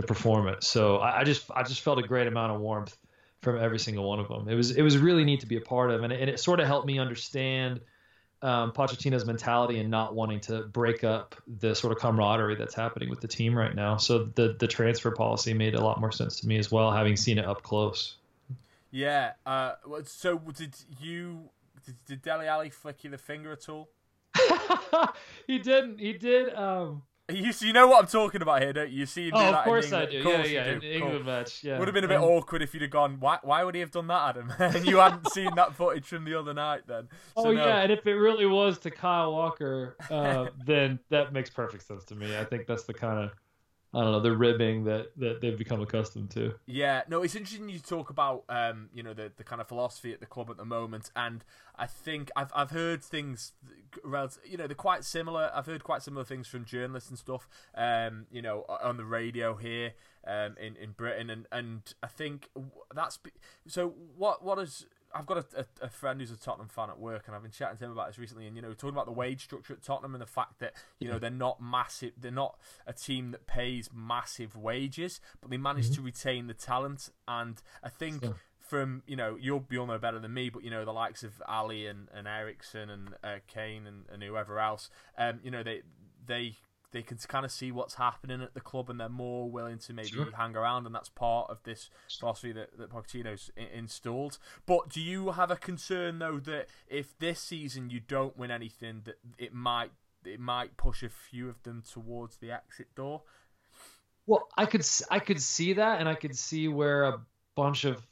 the 0.00 0.06
performance, 0.06 0.66
so 0.68 0.98
I, 0.98 1.20
I 1.20 1.24
just 1.24 1.50
I 1.50 1.64
just 1.64 1.80
felt 1.80 1.98
a 1.98 2.02
great 2.02 2.28
amount 2.28 2.52
of 2.52 2.60
warmth 2.60 2.96
from 3.42 3.58
every 3.58 3.80
single 3.80 4.08
one 4.08 4.20
of 4.20 4.28
them. 4.28 4.48
It 4.48 4.54
was 4.54 4.70
it 4.70 4.82
was 4.82 4.96
really 4.96 5.24
neat 5.24 5.40
to 5.40 5.46
be 5.46 5.56
a 5.56 5.60
part 5.60 5.90
of, 5.90 6.04
and 6.04 6.12
it, 6.12 6.20
and 6.20 6.30
it 6.30 6.38
sort 6.38 6.60
of 6.60 6.66
helped 6.66 6.86
me 6.86 7.00
understand 7.00 7.80
um, 8.42 8.70
Pochettino's 8.70 9.26
mentality 9.26 9.80
and 9.80 9.90
not 9.90 10.14
wanting 10.14 10.38
to 10.42 10.62
break 10.62 11.02
up 11.02 11.34
the 11.58 11.74
sort 11.74 11.92
of 11.92 11.98
camaraderie 11.98 12.54
that's 12.54 12.74
happening 12.74 13.10
with 13.10 13.20
the 13.20 13.26
team 13.26 13.58
right 13.58 13.74
now. 13.74 13.96
So 13.96 14.26
the 14.36 14.54
the 14.58 14.68
transfer 14.68 15.10
policy 15.10 15.52
made 15.52 15.74
a 15.74 15.80
lot 15.82 16.00
more 16.00 16.12
sense 16.12 16.38
to 16.40 16.46
me 16.46 16.58
as 16.58 16.70
well, 16.70 16.92
having 16.92 17.16
seen 17.16 17.38
it 17.38 17.44
up 17.44 17.62
close. 17.62 18.16
Yeah. 18.92 19.32
Uh, 19.44 19.72
so 20.04 20.38
did 20.38 20.74
you? 21.00 21.50
Did, 21.84 21.96
did 22.06 22.22
Dele 22.22 22.46
Alli 22.46 22.70
flick 22.70 23.02
you 23.02 23.10
the 23.10 23.18
finger 23.18 23.50
at 23.50 23.68
all? 23.68 23.88
he 25.46 25.58
didn't. 25.58 25.98
He 25.98 26.12
did. 26.12 26.54
Um, 26.54 27.02
you, 27.30 27.52
you 27.60 27.72
know 27.72 27.86
what 27.88 28.00
I'm 28.00 28.08
talking 28.08 28.40
about 28.40 28.62
here, 28.62 28.72
don't 28.72 28.90
you? 28.90 29.00
You 29.00 29.06
see, 29.06 29.30
oh, 29.32 29.52
of 29.52 29.64
course 29.64 29.92
I 29.92 30.06
do. 30.06 30.18
Yeah, 30.18 30.44
yeah, 30.44 30.78
do. 30.78 30.86
England 30.86 31.16
cool. 31.16 31.24
match. 31.24 31.62
Yeah, 31.62 31.78
would 31.78 31.88
have 31.88 31.94
been 31.94 32.04
a 32.04 32.08
bit 32.08 32.18
um, 32.18 32.24
awkward 32.24 32.62
if 32.62 32.72
you'd 32.72 32.82
have 32.82 32.90
gone. 32.90 33.18
Why? 33.20 33.38
Why 33.42 33.64
would 33.64 33.74
he 33.74 33.80
have 33.80 33.90
done 33.90 34.06
that, 34.06 34.30
Adam? 34.30 34.52
and 34.58 34.86
you 34.86 34.98
hadn't 34.98 35.30
seen 35.32 35.54
that 35.56 35.74
footage 35.74 36.06
from 36.06 36.24
the 36.24 36.38
other 36.38 36.54
night, 36.54 36.82
then. 36.86 37.08
So, 37.36 37.48
oh 37.48 37.52
no. 37.52 37.66
yeah, 37.66 37.80
and 37.80 37.92
if 37.92 38.06
it 38.06 38.14
really 38.14 38.46
was 38.46 38.78
to 38.80 38.90
Kyle 38.90 39.32
Walker, 39.32 39.96
uh, 40.10 40.46
then 40.64 40.98
that 41.10 41.32
makes 41.32 41.50
perfect 41.50 41.86
sense 41.86 42.04
to 42.04 42.14
me. 42.14 42.36
I 42.36 42.44
think 42.44 42.66
that's 42.66 42.84
the 42.84 42.94
kind 42.94 43.24
of 43.24 43.32
I 43.94 44.02
don't 44.02 44.12
know 44.12 44.20
the 44.20 44.36
ribbing 44.36 44.84
that, 44.84 45.12
that 45.16 45.40
they've 45.40 45.56
become 45.56 45.80
accustomed 45.80 46.30
to. 46.32 46.54
Yeah, 46.66 47.02
no, 47.08 47.22
it's 47.22 47.34
interesting 47.34 47.70
you 47.70 47.78
talk 47.78 48.10
about 48.10 48.44
um, 48.50 48.90
you 48.92 49.02
know 49.02 49.14
the, 49.14 49.32
the 49.34 49.44
kind 49.44 49.62
of 49.62 49.68
philosophy 49.68 50.12
at 50.12 50.20
the 50.20 50.26
club 50.26 50.50
at 50.50 50.58
the 50.58 50.64
moment, 50.66 51.10
and 51.16 51.42
I 51.74 51.86
think 51.86 52.30
I've 52.36 52.52
I've 52.54 52.70
heard 52.70 53.02
things, 53.02 53.52
you 54.04 54.58
know, 54.58 54.66
they're 54.66 54.74
quite 54.74 55.04
similar. 55.04 55.50
I've 55.54 55.66
heard 55.66 55.84
quite 55.84 56.02
similar 56.02 56.24
things 56.24 56.46
from 56.46 56.66
journalists 56.66 57.08
and 57.08 57.18
stuff, 57.18 57.48
um, 57.74 58.26
you 58.30 58.42
know, 58.42 58.64
on 58.68 58.98
the 58.98 59.06
radio 59.06 59.56
here 59.56 59.94
um, 60.26 60.56
in 60.60 60.76
in 60.76 60.92
Britain, 60.92 61.30
and 61.30 61.46
and 61.50 61.94
I 62.02 62.08
think 62.08 62.50
that's 62.94 63.18
so. 63.66 63.94
What 64.16 64.44
what 64.44 64.58
is 64.58 64.86
I've 65.14 65.26
got 65.26 65.38
a, 65.38 65.60
a, 65.60 65.86
a, 65.86 65.88
friend 65.88 66.20
who's 66.20 66.30
a 66.30 66.36
Tottenham 66.36 66.68
fan 66.68 66.90
at 66.90 66.98
work, 66.98 67.24
and 67.26 67.34
I've 67.34 67.42
been 67.42 67.50
chatting 67.50 67.78
to 67.78 67.84
him 67.84 67.92
about 67.92 68.08
this 68.08 68.18
recently. 68.18 68.46
And 68.46 68.56
you 68.56 68.62
know, 68.62 68.72
talking 68.72 68.90
about 68.90 69.06
the 69.06 69.12
wage 69.12 69.44
structure 69.44 69.72
at 69.72 69.82
Tottenham 69.82 70.14
and 70.14 70.22
the 70.22 70.26
fact 70.26 70.58
that 70.60 70.74
you 70.98 71.08
know 71.08 71.18
they're 71.18 71.30
not 71.30 71.60
massive, 71.60 72.12
they're 72.18 72.30
not 72.30 72.58
a 72.86 72.92
team 72.92 73.30
that 73.30 73.46
pays 73.46 73.88
massive 73.94 74.56
wages, 74.56 75.20
but 75.40 75.50
they 75.50 75.56
manage 75.56 75.86
mm-hmm. 75.86 75.94
to 75.94 76.02
retain 76.02 76.46
the 76.46 76.54
talent. 76.54 77.10
And 77.26 77.60
I 77.82 77.88
think 77.88 78.24
from 78.68 79.02
you 79.06 79.16
know, 79.16 79.36
you'll 79.40 79.64
you'll 79.70 79.86
know 79.86 79.98
better 79.98 80.18
than 80.18 80.34
me, 80.34 80.50
but 80.50 80.62
you 80.62 80.70
know 80.70 80.84
the 80.84 80.92
likes 80.92 81.22
of 81.24 81.42
Alli 81.48 81.86
and 81.86 82.08
and 82.14 82.28
Eriksen 82.28 82.90
and 82.90 83.14
uh, 83.24 83.36
Kane 83.46 83.86
and, 83.86 84.04
and 84.12 84.22
whoever 84.22 84.60
else, 84.60 84.90
um, 85.16 85.40
you 85.42 85.50
know 85.50 85.62
they 85.62 85.82
they 86.26 86.56
they 86.92 87.02
can 87.02 87.18
kind 87.18 87.44
of 87.44 87.52
see 87.52 87.70
what's 87.70 87.94
happening 87.94 88.42
at 88.42 88.54
the 88.54 88.60
club 88.60 88.88
and 88.88 88.98
they're 88.98 89.08
more 89.08 89.50
willing 89.50 89.78
to 89.78 89.92
maybe 89.92 90.08
sure. 90.08 90.28
hang 90.36 90.56
around 90.56 90.86
and 90.86 90.94
that's 90.94 91.08
part 91.08 91.50
of 91.50 91.62
this 91.64 91.90
philosophy 92.18 92.52
that, 92.52 92.76
that 92.78 92.90
Pochettino's 92.90 93.50
installed. 93.74 94.38
But 94.66 94.88
do 94.88 95.00
you 95.00 95.32
have 95.32 95.50
a 95.50 95.56
concern 95.56 96.18
though 96.18 96.38
that 96.40 96.68
if 96.88 97.18
this 97.18 97.40
season 97.40 97.90
you 97.90 98.00
don't 98.00 98.36
win 98.38 98.50
anything 98.50 99.02
that 99.04 99.18
it 99.38 99.52
might 99.52 99.90
it 100.24 100.40
might 100.40 100.76
push 100.76 101.02
a 101.02 101.08
few 101.08 101.48
of 101.48 101.62
them 101.62 101.82
towards 101.90 102.38
the 102.38 102.50
exit 102.52 102.94
door? 102.94 103.22
Well, 104.26 104.48
I 104.56 104.66
could 104.66 104.86
I 105.10 105.18
could 105.18 105.42
see 105.42 105.74
that 105.74 106.00
and 106.00 106.08
I 106.08 106.14
could 106.14 106.36
see 106.36 106.68
where 106.68 107.04
a 107.04 107.20
bunch 107.54 107.84
of 107.84 108.02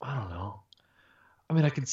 I 0.00 0.16
don't 0.16 0.30
know. 0.30 0.60
I 1.48 1.54
mean, 1.54 1.64
I 1.64 1.70
could 1.70 1.88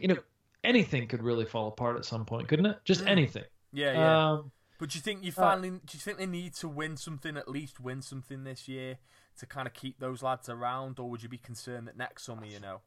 you 0.00 0.08
know 0.08 0.18
anything 0.64 1.06
could 1.06 1.22
really 1.22 1.44
fall 1.44 1.68
apart 1.68 1.96
at 1.96 2.04
some 2.04 2.24
point, 2.24 2.48
couldn't 2.48 2.66
it? 2.66 2.78
Just 2.84 3.04
mm. 3.04 3.08
anything. 3.08 3.44
Yeah, 3.72 3.92
yeah. 3.92 4.30
Um, 4.30 4.52
but 4.78 4.90
do 4.90 4.98
you 4.98 5.02
think 5.02 5.24
you 5.24 5.32
finally? 5.32 5.68
Uh, 5.68 5.72
do 5.86 5.92
you 5.92 6.00
think 6.00 6.18
they 6.18 6.26
need 6.26 6.54
to 6.56 6.68
win 6.68 6.96
something? 6.96 7.36
At 7.36 7.48
least 7.48 7.80
win 7.80 8.02
something 8.02 8.44
this 8.44 8.68
year 8.68 8.98
to 9.38 9.46
kind 9.46 9.66
of 9.66 9.74
keep 9.74 9.98
those 9.98 10.22
lads 10.22 10.48
around, 10.48 10.98
or 10.98 11.08
would 11.10 11.22
you 11.22 11.28
be 11.28 11.38
concerned 11.38 11.88
that 11.88 11.96
next 11.96 12.24
summer, 12.24 12.46
you 12.46 12.60
know? 12.60 12.80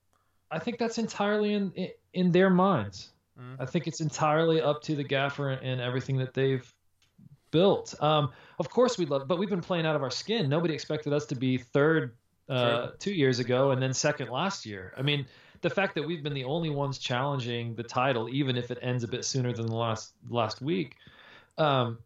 I 0.50 0.60
think 0.60 0.77
that's 0.77 0.98
entirely 0.98 1.53
in 1.53 1.74
in 2.13 2.32
their 2.32 2.50
minds. 2.50 3.12
Mm. 3.39 3.58
I 3.60 3.65
think 3.65 3.88
it's 3.88 4.01
entirely 4.01 4.62
up 4.62 4.82
to 4.84 4.96
the 4.96 5.03
gaffer 5.03 5.50
and 5.50 5.79
everything 5.79 6.17
that 6.17 6.34
they've 6.34 6.74
built. 7.51 7.94
Um, 8.01 8.32
of 8.60 8.70
course, 8.70 8.98
we 8.98 9.06
love, 9.06 9.27
but 9.27 9.38
we've 9.38 9.50
been 9.50 9.62
playing 9.62 9.86
out 9.86 9.96
of 9.96 10.03
our 10.03 10.10
skin. 10.10 10.50
Nobody 10.50 10.74
expected 10.74 11.13
us 11.13 11.25
to 11.27 11.36
be 11.36 11.58
third 11.58 12.15
uh, 12.50 12.89
two 13.00 13.13
years 13.13 13.39
ago 13.39 13.72
and 13.72 13.82
then 13.82 13.94
second 13.94 14.29
last 14.29 14.65
year. 14.65 14.94
I 14.98 15.01
mean, 15.01 15.25
the 15.62 15.70
fact 15.70 15.96
that 15.96 16.08
we've 16.08 16.24
been 16.24 16.34
the 16.34 16.46
only 16.46 16.70
ones 16.70 16.98
challenging 16.98 17.75
the 17.75 17.84
title, 17.84 18.29
even 18.29 18.58
if 18.58 18.72
it 18.72 18.79
ends 18.82 19.03
a 19.03 19.08
bit 19.08 19.25
sooner 19.25 19.53
than 19.53 19.67
the 19.67 19.75
last 19.75 20.13
last 20.29 20.62
week, 20.62 20.96
um, 21.57 21.99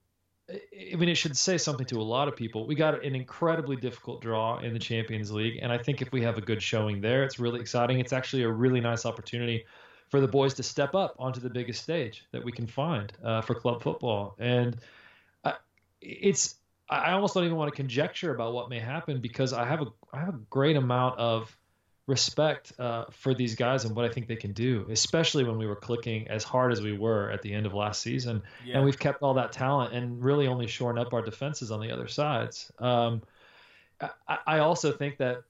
I 0.50 0.96
mean, 0.96 1.10
it 1.10 1.15
should 1.15 1.38
say 1.38 1.58
something 1.58 1.86
to 1.88 2.01
a 2.01 2.03
lot 2.03 2.27
of 2.27 2.36
people. 2.36 2.67
We 2.67 2.75
got 2.75 3.03
an 3.05 3.15
incredibly 3.15 3.75
difficult 3.75 4.22
draw 4.22 4.60
in 4.60 4.74
the 4.74 4.79
Champions 4.79 5.31
League, 5.31 5.60
and 5.62 5.72
I 5.72 5.77
think 5.77 6.01
if 6.01 6.12
we 6.12 6.22
have 6.24 6.38
a 6.38 6.41
good 6.41 6.62
showing 6.62 7.00
there, 7.00 7.24
it's 7.24 7.39
really 7.39 7.60
exciting. 7.60 8.00
It's 8.00 8.13
actually 8.13 8.43
a 8.43 8.50
really 8.50 8.81
nice 8.81 9.05
opportunity 9.05 9.65
for 10.10 10.20
the 10.20 10.27
boys 10.27 10.53
to 10.55 10.63
step 10.63 10.93
up 10.93 11.15
onto 11.17 11.39
the 11.39 11.50
biggest 11.50 11.81
stage 11.81 12.25
that 12.31 12.43
we 12.43 12.51
can 12.51 12.67
find 12.67 13.13
uh, 13.24 13.41
for 13.41 13.55
club 13.55 13.81
football. 13.81 14.36
And 14.39 14.77
I, 15.46 15.53
it's 16.01 16.55
I 16.89 17.13
almost 17.13 17.34
don't 17.34 17.46
even 17.46 17.55
want 17.55 17.72
to 17.72 17.75
conjecture 17.75 18.36
about 18.36 18.53
what 18.53 18.70
may 18.70 18.79
happen 18.79 19.22
because 19.22 19.53
I 19.53 19.65
have 19.65 19.81
a 19.81 19.88
I 20.12 20.20
have 20.20 20.36
a 20.36 20.41
great 20.50 20.75
amount 20.75 21.17
of 21.17 21.58
respect 22.08 22.74
uh, 22.79 23.05
for 23.12 23.34
these 23.34 23.55
guys 23.55 23.86
and 23.86 23.96
what 23.96 24.05
I 24.05 24.10
think 24.10 24.27
they 24.27 24.36
can 24.36 24.53
do, 24.53 24.86
especially 24.89 25.43
when 25.43 25.58
we 25.58 25.67
were 25.67 25.75
clicking 25.75 26.27
as 26.27 26.43
hard 26.43 26.72
as 26.72 26.81
we 26.81 26.98
were 26.98 27.29
at 27.29 27.41
the 27.41 27.53
end 27.53 27.65
of 27.65 27.74
last 27.74 28.01
season. 28.01 28.41
Yeah. 28.65 28.75
And 28.77 28.86
we've 28.86 29.00
kept 29.00 29.22
all 29.22 29.36
that 29.36 29.51
talent 29.51 29.93
and 29.93 30.24
really 30.24 30.48
only 30.48 30.67
shorn 30.67 30.98
up 30.98 31.13
our 31.13 31.22
defenses 31.22 31.72
on 31.72 31.79
the 31.79 31.91
other 31.91 32.08
sides. 32.08 32.72
Um, 32.79 33.22
I, 34.27 34.38
I, 34.48 34.60
also 34.60 34.91
think 34.91 35.17
that 35.17 35.43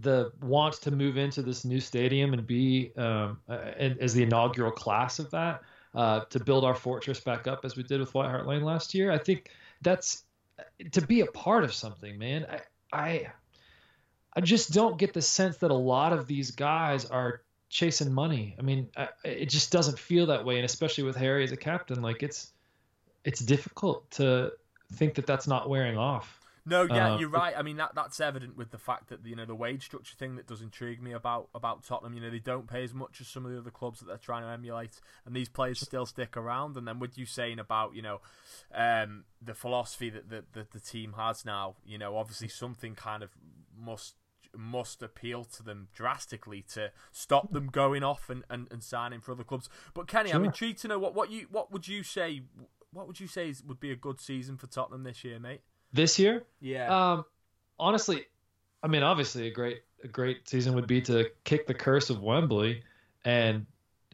the 0.00 0.32
want 0.40 0.74
to 0.82 0.90
move 0.90 1.18
into 1.18 1.42
this 1.42 1.64
new 1.64 1.80
stadium 1.80 2.32
and 2.32 2.46
be 2.46 2.92
um, 2.96 3.38
as 3.48 4.14
the 4.14 4.22
inaugural 4.22 4.72
class 4.72 5.18
of 5.18 5.30
that 5.32 5.62
uh, 5.94 6.20
to 6.30 6.40
build 6.40 6.64
our 6.64 6.74
fortress 6.74 7.20
back 7.20 7.46
up 7.46 7.64
as 7.64 7.76
we 7.76 7.82
did 7.82 8.00
with 8.00 8.14
White 8.14 8.30
Hart 8.30 8.46
Lane 8.46 8.62
last 8.62 8.94
year. 8.94 9.12
I 9.12 9.18
think 9.18 9.50
that's 9.82 10.24
to 10.92 11.02
be 11.02 11.20
a 11.20 11.26
part 11.26 11.62
of 11.64 11.74
something, 11.74 12.18
man. 12.18 12.46
I, 12.50 12.60
I 12.92 13.32
I 14.36 14.40
just 14.40 14.72
don't 14.72 14.98
get 14.98 15.12
the 15.12 15.22
sense 15.22 15.58
that 15.58 15.70
a 15.70 15.74
lot 15.74 16.12
of 16.12 16.26
these 16.26 16.50
guys 16.50 17.04
are 17.04 17.42
chasing 17.68 18.12
money. 18.12 18.56
I 18.58 18.62
mean, 18.62 18.88
I, 18.96 19.08
it 19.24 19.48
just 19.48 19.70
doesn't 19.70 19.98
feel 19.98 20.26
that 20.26 20.44
way, 20.44 20.56
and 20.56 20.64
especially 20.64 21.04
with 21.04 21.16
Harry 21.16 21.44
as 21.44 21.52
a 21.52 21.56
captain, 21.56 22.02
like 22.02 22.22
it's 22.22 22.52
it's 23.24 23.40
difficult 23.40 24.10
to 24.12 24.52
think 24.92 25.14
that 25.14 25.26
that's 25.26 25.46
not 25.46 25.68
wearing 25.68 25.96
off. 25.96 26.40
No, 26.66 26.84
yeah, 26.84 27.14
uh, 27.14 27.18
you're 27.18 27.28
right. 27.28 27.54
I 27.56 27.60
mean, 27.62 27.76
that 27.76 27.94
that's 27.94 28.20
evident 28.20 28.56
with 28.56 28.70
the 28.70 28.78
fact 28.78 29.10
that 29.10 29.26
you 29.26 29.36
know 29.36 29.44
the 29.44 29.54
wage 29.54 29.84
structure 29.84 30.14
thing 30.16 30.36
that 30.36 30.46
does 30.46 30.62
intrigue 30.62 31.02
me 31.02 31.12
about 31.12 31.48
about 31.54 31.84
Tottenham. 31.84 32.14
You 32.14 32.22
know, 32.22 32.30
they 32.30 32.38
don't 32.38 32.66
pay 32.66 32.82
as 32.82 32.94
much 32.94 33.20
as 33.20 33.28
some 33.28 33.44
of 33.44 33.52
the 33.52 33.58
other 33.58 33.70
clubs 33.70 34.00
that 34.00 34.06
they're 34.06 34.16
trying 34.16 34.44
to 34.44 34.48
emulate, 34.48 35.00
and 35.26 35.36
these 35.36 35.50
players 35.50 35.78
still 35.80 36.06
stick 36.06 36.38
around. 36.38 36.76
And 36.78 36.88
then 36.88 36.98
with 37.00 37.18
you 37.18 37.26
saying 37.26 37.58
about 37.58 37.94
you 37.94 38.00
know 38.00 38.20
um, 38.74 39.24
the 39.42 39.52
philosophy 39.52 40.08
that 40.08 40.30
the, 40.30 40.44
that 40.54 40.70
the 40.70 40.80
team 40.80 41.14
has 41.18 41.44
now, 41.44 41.76
you 41.84 41.98
know, 41.98 42.16
obviously 42.16 42.48
something 42.48 42.94
kind 42.94 43.22
of 43.22 43.30
must 43.78 44.14
must 44.58 45.02
appeal 45.02 45.44
to 45.44 45.62
them 45.62 45.88
drastically 45.94 46.62
to 46.72 46.90
stop 47.12 47.52
them 47.52 47.66
going 47.66 48.02
off 48.02 48.30
and, 48.30 48.44
and, 48.48 48.68
and 48.70 48.82
signing 48.82 49.20
for 49.20 49.32
other 49.32 49.44
clubs. 49.44 49.68
But 49.92 50.06
Kenny, 50.06 50.30
sure. 50.30 50.38
I'm 50.38 50.44
intrigued 50.44 50.80
to 50.80 50.88
know 50.88 50.98
what, 50.98 51.14
what 51.14 51.30
you 51.30 51.46
what 51.50 51.72
would 51.72 51.88
you 51.88 52.02
say 52.02 52.42
what 52.94 53.06
would 53.06 53.20
you 53.20 53.26
say 53.26 53.48
is, 53.48 53.62
would 53.64 53.80
be 53.80 53.90
a 53.90 53.96
good 53.96 54.20
season 54.20 54.56
for 54.56 54.66
Tottenham 54.66 55.02
this 55.02 55.24
year, 55.24 55.38
mate? 55.38 55.60
This 55.92 56.18
year? 56.18 56.44
Yeah. 56.60 57.12
Um, 57.12 57.24
honestly, 57.78 58.24
I 58.82 58.86
mean, 58.86 59.02
obviously, 59.02 59.48
a 59.48 59.50
great 59.50 59.82
a 60.02 60.08
great 60.08 60.48
season 60.48 60.74
would 60.74 60.86
be 60.86 61.00
to 61.02 61.30
kick 61.44 61.66
the 61.66 61.74
curse 61.74 62.10
of 62.10 62.22
Wembley 62.22 62.82
and 63.24 63.66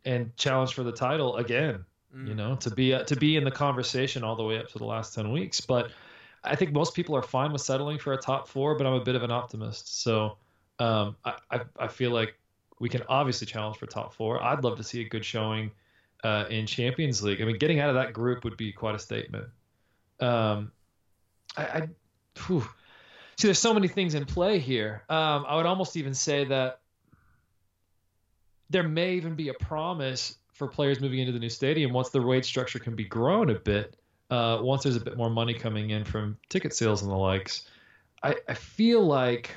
and 0.04 0.34
challenge 0.36 0.74
for 0.74 0.82
the 0.82 0.92
title 0.92 1.36
again. 1.36 1.84
Mm. 2.14 2.28
You 2.28 2.34
know, 2.34 2.56
to 2.56 2.70
be 2.70 2.94
uh, 2.94 3.04
to 3.04 3.16
be 3.16 3.36
in 3.36 3.44
the 3.44 3.50
conversation 3.50 4.24
all 4.24 4.36
the 4.36 4.42
way 4.42 4.58
up 4.58 4.68
to 4.68 4.78
the 4.78 4.84
last 4.84 5.14
ten 5.14 5.30
weeks, 5.30 5.60
but 5.60 5.90
I 6.42 6.56
think 6.56 6.72
most 6.72 6.94
people 6.94 7.14
are 7.16 7.22
fine 7.22 7.52
with 7.52 7.60
settling 7.60 7.98
for 7.98 8.12
a 8.12 8.16
top 8.16 8.48
four, 8.48 8.74
but 8.74 8.86
I'm 8.86 8.94
a 8.94 9.04
bit 9.04 9.14
of 9.14 9.22
an 9.22 9.30
optimist. 9.30 10.02
So 10.02 10.38
um, 10.78 11.16
I, 11.24 11.34
I, 11.50 11.60
I 11.78 11.88
feel 11.88 12.10
like 12.10 12.34
we 12.78 12.88
can 12.88 13.02
obviously 13.08 13.46
challenge 13.46 13.76
for 13.76 13.86
top 13.86 14.14
four. 14.14 14.42
I'd 14.42 14.64
love 14.64 14.78
to 14.78 14.82
see 14.82 15.02
a 15.02 15.08
good 15.08 15.24
showing 15.24 15.70
uh, 16.24 16.46
in 16.48 16.66
Champions 16.66 17.22
League. 17.22 17.42
I 17.42 17.44
mean, 17.44 17.58
getting 17.58 17.78
out 17.80 17.90
of 17.90 17.94
that 17.96 18.12
group 18.12 18.44
would 18.44 18.56
be 18.56 18.72
quite 18.72 18.94
a 18.94 18.98
statement. 18.98 19.46
Um, 20.18 20.72
I, 21.56 21.64
I 21.64 21.88
see. 23.36 23.46
There's 23.46 23.58
so 23.58 23.72
many 23.74 23.88
things 23.88 24.14
in 24.14 24.24
play 24.24 24.58
here. 24.58 25.02
Um, 25.08 25.44
I 25.46 25.56
would 25.56 25.66
almost 25.66 25.96
even 25.96 26.14
say 26.14 26.44
that 26.44 26.80
there 28.70 28.82
may 28.82 29.14
even 29.14 29.34
be 29.34 29.48
a 29.48 29.54
promise 29.54 30.36
for 30.52 30.68
players 30.68 31.00
moving 31.00 31.18
into 31.18 31.32
the 31.32 31.38
new 31.38 31.48
stadium 31.48 31.92
once 31.92 32.10
the 32.10 32.20
wage 32.20 32.44
structure 32.44 32.78
can 32.78 32.94
be 32.94 33.04
grown 33.04 33.50
a 33.50 33.54
bit. 33.54 33.96
Uh, 34.30 34.60
once 34.62 34.84
there's 34.84 34.96
a 34.96 35.00
bit 35.00 35.16
more 35.16 35.30
money 35.30 35.54
coming 35.54 35.90
in 35.90 36.04
from 36.04 36.38
ticket 36.48 36.72
sales 36.72 37.02
and 37.02 37.10
the 37.10 37.16
likes, 37.16 37.68
I, 38.22 38.36
I 38.48 38.54
feel 38.54 39.04
like 39.04 39.56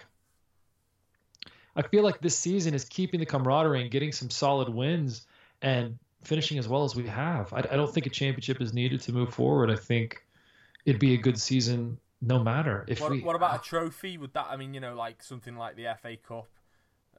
I 1.75 1.81
feel 1.81 2.03
like 2.03 2.21
this 2.21 2.37
season 2.37 2.73
is 2.73 2.85
keeping 2.85 3.19
the 3.19 3.25
camaraderie 3.25 3.81
and 3.81 3.91
getting 3.91 4.11
some 4.11 4.29
solid 4.29 4.69
wins 4.69 5.25
and 5.61 5.97
finishing 6.23 6.57
as 6.57 6.67
well 6.67 6.83
as 6.83 6.95
we 6.95 7.07
have. 7.07 7.51
I, 7.53 7.59
I, 7.59 7.75
don't 7.75 7.91
think 7.91 8.05
a 8.05 8.09
championship 8.09 8.61
is 8.61 8.73
needed 8.73 9.01
to 9.01 9.11
move 9.11 9.33
forward. 9.33 9.69
I 9.69 9.75
think 9.75 10.23
it'd 10.85 10.99
be 10.99 11.13
a 11.13 11.17
good 11.17 11.39
season 11.39 11.97
no 12.21 12.39
matter 12.41 12.85
if 12.87 13.01
what, 13.01 13.11
we. 13.11 13.21
What 13.21 13.35
about 13.35 13.59
a 13.59 13.63
trophy? 13.63 14.17
Would 14.17 14.33
that? 14.33 14.47
I 14.49 14.55
mean, 14.55 14.73
you 14.73 14.79
know, 14.79 14.95
like 14.95 15.21
something 15.21 15.55
like 15.57 15.75
the 15.75 15.95
FA 16.01 16.15
Cup. 16.17 16.47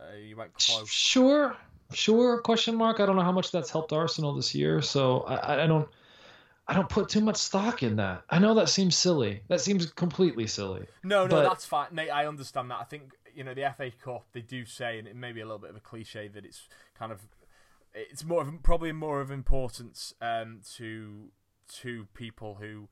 Uh, 0.00 0.16
you 0.16 0.36
went 0.36 0.54
close. 0.54 0.88
Sure, 0.88 1.56
sure. 1.92 2.40
Question 2.40 2.74
mark. 2.74 3.00
I 3.00 3.06
don't 3.06 3.16
know 3.16 3.22
how 3.22 3.32
much 3.32 3.52
that's 3.52 3.70
helped 3.70 3.92
Arsenal 3.92 4.34
this 4.34 4.54
year, 4.54 4.80
so 4.82 5.20
I, 5.20 5.64
I 5.64 5.66
don't. 5.66 5.88
I 6.66 6.74
don't 6.74 6.88
put 6.88 7.08
too 7.08 7.20
much 7.20 7.36
stock 7.36 7.82
in 7.82 7.96
that. 7.96 8.22
I 8.30 8.38
know 8.38 8.54
that 8.54 8.68
seems 8.68 8.96
silly. 8.96 9.42
That 9.48 9.60
seems 9.60 9.86
completely 9.86 10.46
silly. 10.46 10.86
No, 11.02 11.26
no, 11.26 11.28
but... 11.28 11.42
that's 11.42 11.66
fine, 11.66 11.88
Nate. 11.92 12.10
I 12.10 12.26
understand 12.26 12.70
that. 12.70 12.78
I 12.80 12.84
think 12.84 13.12
you 13.34 13.44
know 13.44 13.54
the 13.54 13.72
FA 13.76 13.90
Cup. 14.02 14.26
They 14.32 14.40
do 14.40 14.64
say, 14.64 14.98
and 14.98 15.06
it 15.06 15.16
may 15.16 15.32
be 15.32 15.40
a 15.40 15.44
little 15.44 15.58
bit 15.58 15.70
of 15.70 15.76
a 15.76 15.80
cliche, 15.80 16.28
that 16.28 16.44
it's 16.44 16.68
kind 16.98 17.12
of 17.12 17.20
it's 17.94 18.24
more 18.24 18.42
of 18.42 18.62
probably 18.62 18.92
more 18.92 19.20
of 19.20 19.30
importance 19.30 20.14
um, 20.20 20.60
to 20.76 21.30
to 21.68 22.06
people 22.14 22.56
who 22.60 22.88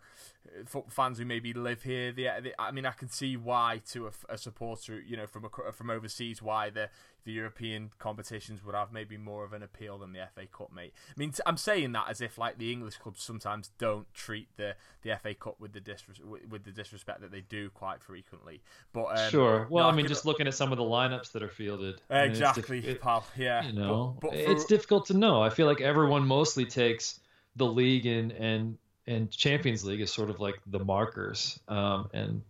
fans 0.89 1.19
who 1.19 1.25
maybe 1.25 1.53
live 1.53 1.83
here. 1.83 2.13
The, 2.13 2.29
the, 2.43 2.61
I 2.61 2.73
mean, 2.73 2.87
I 2.87 2.93
can 2.93 3.09
see 3.09 3.37
why 3.37 3.81
to 3.91 4.09
a, 4.09 4.11
a 4.31 4.39
supporter, 4.39 5.01
you 5.01 5.17
know, 5.17 5.27
from 5.27 5.45
a, 5.45 5.73
from 5.73 5.91
overseas, 5.91 6.43
why 6.43 6.71
the 6.71 6.89
the 7.25 7.33
European 7.33 7.91
competitions 8.01 8.65
would 8.65 8.75
have 8.75 8.93
maybe 8.93 9.17
more 9.17 9.45
of 9.45 9.53
an 9.53 9.63
appeal 9.63 9.99
than 9.99 10.13
the 10.13 10.19
FA 10.35 10.47
Cup, 10.47 10.73
mate. 10.75 10.93
I 11.09 11.13
mean, 11.17 11.33
I'm 11.47 11.57
saying 11.57 11.93
that 11.93 12.07
as 12.09 12.21
if 12.21 12.37
like 12.37 12.59
the 12.59 12.73
English 12.73 12.97
clubs 12.97 13.23
sometimes 13.23 13.71
don't 13.79 14.13
treat 14.13 14.49
the, 14.57 14.75
the 15.03 15.17
FA 15.23 15.35
Cup 15.35 15.61
with 15.61 15.73
the 15.73 15.81
disres- 15.81 16.21
with 16.49 16.65
the 16.65 16.73
disrespect 16.73 17.21
that 17.21 17.31
they 17.31 17.43
do 17.43 17.71
quite 17.71 18.03
frequently. 18.03 18.61
But 18.93 19.19
um, 19.19 19.31
sure, 19.31 19.69
well, 19.71 19.85
no, 19.85 19.91
I 19.91 19.95
mean, 19.95 20.09
just 20.09 20.27
looking 20.27 20.49
at 20.49 20.55
some 20.55 20.73
of 20.73 20.79
the 20.79 20.85
lineups 20.85 21.31
that 21.33 21.45
are 21.45 21.49
fielded, 21.49 22.01
exactly, 22.11 22.79
I 22.79 22.87
mean, 22.89 22.99
pal. 22.99 23.25
Yeah, 23.37 23.65
you 23.67 23.73
know, 23.73 24.17
but, 24.21 24.33
but 24.33 24.45
for... 24.45 24.51
it's 24.51 24.65
difficult 24.65 25.07
to 25.07 25.15
know. 25.15 25.41
I 25.41 25.51
feel 25.51 25.67
like 25.67 25.81
everyone 25.81 26.27
mostly 26.27 26.65
takes 26.65 27.21
the 27.57 27.67
league 27.67 28.07
and 28.07 28.33
and 28.33 28.79
and 29.07 29.31
Champions 29.31 29.85
League 29.85 30.01
is 30.01 30.13
sort 30.13 30.31
of 30.31 30.41
like 30.41 30.57
the 30.67 30.79
markers. 30.79 31.59
Um, 31.69 32.09
and 32.13 32.43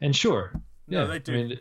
and 0.00 0.14
sure, 0.14 0.52
yeah, 0.88 1.00
no, 1.00 1.06
they 1.06 1.18
do. 1.18 1.32
I 1.32 1.36
mean, 1.36 1.60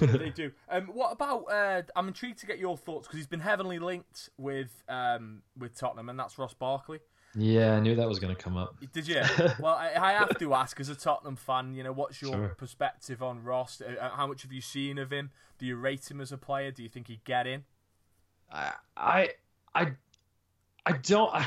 they 0.00 0.30
do. 0.34 0.52
Um, 0.68 0.86
what 0.86 1.12
about? 1.12 1.44
Uh, 1.50 1.82
I'm 1.96 2.08
intrigued 2.08 2.38
to 2.40 2.46
get 2.46 2.58
your 2.58 2.76
thoughts 2.76 3.06
because 3.06 3.18
he's 3.18 3.26
been 3.26 3.40
heavily 3.40 3.78
linked 3.78 4.30
with 4.38 4.82
um, 4.88 5.42
with 5.58 5.76
Tottenham, 5.76 6.08
and 6.08 6.18
that's 6.18 6.38
Ross 6.38 6.54
Barkley. 6.54 7.00
Yeah, 7.34 7.76
I 7.76 7.80
knew 7.80 7.94
that 7.94 8.06
was 8.06 8.18
going 8.18 8.34
to 8.34 8.40
come 8.40 8.58
up. 8.58 8.76
Did 8.92 9.08
you? 9.08 9.22
well, 9.58 9.74
I, 9.74 9.92
I, 9.96 10.12
have 10.12 10.38
to 10.38 10.52
ask, 10.52 10.78
as 10.80 10.90
a 10.90 10.94
Tottenham 10.94 11.36
fan, 11.36 11.72
you 11.72 11.82
know, 11.82 11.92
what's 11.92 12.20
your 12.20 12.32
sure. 12.32 12.48
perspective 12.58 13.22
on 13.22 13.42
Ross? 13.42 13.80
Uh, 13.80 13.94
uh, 13.98 14.10
how 14.10 14.26
much 14.26 14.42
have 14.42 14.52
you 14.52 14.60
seen 14.60 14.98
of 14.98 15.10
him? 15.10 15.30
Do 15.58 15.64
you 15.64 15.76
rate 15.76 16.10
him 16.10 16.20
as 16.20 16.30
a 16.30 16.36
player? 16.36 16.70
Do 16.70 16.82
you 16.82 16.90
think 16.90 17.08
he'd 17.08 17.24
get 17.24 17.46
in? 17.46 17.64
I, 18.52 18.72
I, 18.96 19.28
I, 19.74 19.92
I 20.84 20.92
don't. 20.92 21.32
I, 21.32 21.46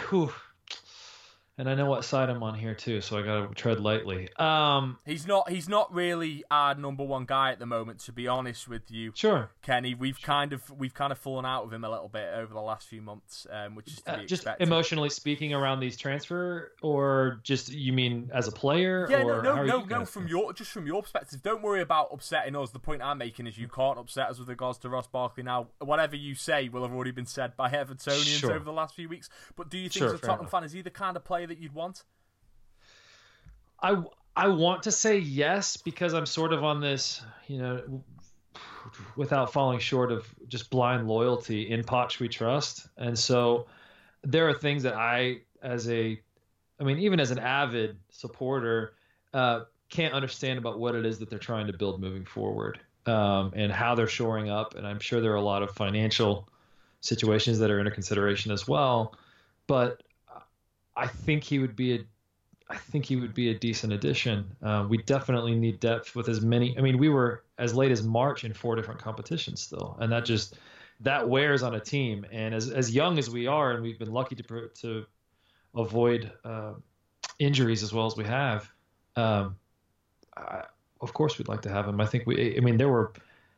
and 1.58 1.70
I 1.70 1.76
know 1.76 1.86
what 1.86 2.04
side 2.04 2.30
I'm 2.30 2.44
on 2.44 2.56
here 2.58 2.74
too, 2.74 3.00
so 3.00 3.18
I 3.18 3.22
got 3.22 3.48
to 3.48 3.56
tread 3.56 3.80
lightly. 3.80 4.30
Um, 4.38 4.98
he's 5.06 5.26
not 5.26 5.50
he's 5.50 5.70
not 5.70 5.94
really 5.94 6.44
our 6.52 6.76
number 6.76 7.04
one 7.04 7.26
guy 7.26 7.52
at 7.52 7.60
the 7.60 7.66
moment, 7.66 8.00
to 8.02 8.12
be 8.12 8.28
honest 8.28 8.68
with 8.68 8.92
you. 8.92 9.14
Sure, 9.16 9.50
Kenny, 9.62 9.96
we've 9.96 10.22
kind 10.22 10.52
of 10.52 10.70
we've 10.72 10.94
kind 10.94 11.12
of 11.12 11.18
fallen 11.18 11.46
out 11.46 11.66
with 11.66 11.74
him 11.74 11.86
a 11.86 11.90
little 11.90 12.10
bit 12.10 12.28
over 12.36 12.54
the 12.54 12.62
last 12.62 12.88
few 12.88 13.02
months, 13.02 13.48
um, 13.50 13.76
which 13.76 13.88
is 13.88 14.04
uh, 14.06 14.18
just 14.24 14.44
expected. 14.44 14.68
emotionally 14.68 15.10
speaking 15.10 15.54
around 15.54 15.80
these 15.80 15.96
transfer, 15.96 16.74
or 16.82 17.40
just 17.44 17.72
you 17.72 17.94
mean 17.94 18.30
as 18.34 18.48
a 18.48 18.52
player? 18.52 19.08
Yeah, 19.10 19.24
no, 19.24 19.42
no, 19.42 19.64
no, 19.64 19.84
no. 19.86 20.06
From 20.06 20.28
your 20.28 20.52
just 20.52 20.72
from 20.72 20.88
your 20.88 21.02
perspective, 21.02 21.42
don't 21.42 21.62
worry 21.62 21.82
about 21.82 22.10
upsetting 22.12 22.56
us. 22.56 22.72
The 22.72 22.80
point 22.80 23.02
I'm 23.02 23.18
making 23.18 23.48
is 23.48 23.58
you 23.58 23.70
can't 23.70 23.98
upset 23.98 24.30
us 24.30 24.40
with 24.40 24.50
regards 24.50 24.78
to 24.80 24.90
Ross 24.90 25.08
Barkley. 25.08 25.44
Now, 25.44 25.68
whatever 25.80 26.18
you 26.18 26.36
say 26.36 26.68
will 26.68 26.82
have 26.82 26.94
already 26.94 27.12
been 27.12 27.26
said 27.26 27.56
by 27.56 27.70
Evertonians 27.72 28.40
sure. 28.40 28.54
over 28.54 28.66
the 28.66 28.74
last 28.74 28.94
few 28.94 29.08
weeks. 29.08 29.30
But 29.56 29.70
do 29.70 29.78
you 29.78 29.90
think, 29.90 30.04
sure, 30.04 30.08
as 30.10 30.16
a 30.16 30.18
Tottenham 30.18 30.42
enough. 30.42 30.52
fan, 30.52 30.64
is 30.66 30.74
he 30.74 30.82
the 30.82 30.90
kind 30.90 31.16
of 31.16 31.24
player 31.24 31.45
that 31.46 31.60
you'd 31.60 31.74
want? 31.74 32.04
I 33.82 34.04
I 34.36 34.48
want 34.50 34.84
to 34.84 34.92
say 34.92 35.18
yes 35.18 35.78
because 35.78 36.14
I'm 36.14 36.26
sort 36.26 36.52
of 36.52 36.64
on 36.64 36.82
this, 36.82 37.22
you 37.48 37.58
know, 37.58 38.04
without 39.16 39.54
falling 39.54 39.80
short 39.80 40.12
of 40.12 40.28
just 40.48 40.70
blind 40.70 41.08
loyalty 41.08 41.72
in 41.72 41.84
Poch 41.84 42.20
we 42.20 42.28
trust, 42.28 42.88
and 42.98 43.18
so 43.18 43.68
there 44.24 44.50
are 44.50 44.54
things 44.54 44.84
that 44.84 44.96
I, 44.96 45.42
as 45.62 45.88
a, 45.90 46.20
I 46.80 46.84
mean, 46.84 47.00
even 47.00 47.20
as 47.20 47.32
an 47.32 47.40
avid 47.40 47.98
supporter, 48.10 48.94
uh, 49.34 49.62
can't 49.90 50.14
understand 50.14 50.58
about 50.58 50.80
what 50.80 50.96
it 50.96 51.06
is 51.06 51.20
that 51.20 51.30
they're 51.30 51.40
trying 51.40 51.68
to 51.68 51.74
build 51.74 52.02
moving 52.02 52.26
forward 52.26 52.80
um, 53.06 53.54
and 53.56 53.72
how 53.72 53.96
they're 53.96 54.08
shoring 54.08 54.50
up, 54.50 54.76
and 54.76 54.86
I'm 54.86 55.00
sure 55.00 55.22
there 55.22 55.32
are 55.32 55.36
a 55.36 55.42
lot 55.42 55.64
of 55.64 55.72
financial 55.72 56.50
situations 57.02 57.60
that 57.60 57.70
are 57.70 57.80
under 57.80 57.92
consideration 57.92 58.52
as 58.52 58.68
well, 58.68 59.16
but 59.68 60.02
I 60.96 61.08
think 61.08 61.44
he 61.44 61.60
would 61.60 61.76
be 61.76 61.96
a 61.96 62.00
I 62.70 62.78
think 62.78 63.06
he 63.06 63.16
would 63.16 63.34
be 63.34 63.52
a 63.52 63.54
decent 63.54 63.94
addition. 63.94 64.56
Uh, 64.64 64.88
we 64.90 64.98
definitely 64.98 65.54
need 65.54 65.80
depth 65.80 66.16
with 66.16 66.28
as 66.30 66.42
many. 66.42 66.76
I 66.78 66.82
mean, 66.82 66.98
we 66.98 67.10
were 67.10 67.44
as 67.60 67.76
late 67.76 67.92
as 67.92 68.02
March 68.02 68.44
in 68.44 68.54
four 68.54 68.76
different 68.76 69.00
competitions 69.00 69.62
still, 69.62 69.96
and 70.00 70.12
that 70.12 70.26
just 70.26 70.58
that 71.02 71.28
wears 71.30 71.62
on 71.62 71.76
a 71.76 71.80
team. 71.80 72.26
And 72.32 72.56
as 72.56 72.72
as 72.72 72.92
young 72.92 73.20
as 73.20 73.30
we 73.30 73.46
are, 73.46 73.74
and 73.74 73.84
we've 73.84 74.00
been 74.00 74.12
lucky 74.12 74.36
to 74.36 74.70
to 74.82 75.06
avoid 75.76 76.32
uh, 76.44 76.74
injuries 77.38 77.84
as 77.84 77.94
well 77.94 78.08
as 78.08 78.18
we 78.18 78.24
have. 78.24 78.72
Um, 79.16 79.58
I, 80.36 80.64
of 81.02 81.14
course, 81.14 81.38
we'd 81.38 81.48
like 81.48 81.62
to 81.64 81.70
have 81.70 81.88
him. 81.88 82.02
I 82.02 82.08
think 82.08 82.26
we. 82.26 82.58
I 82.58 82.62
mean, 82.62 82.78
there 82.78 82.90
were 82.90 83.14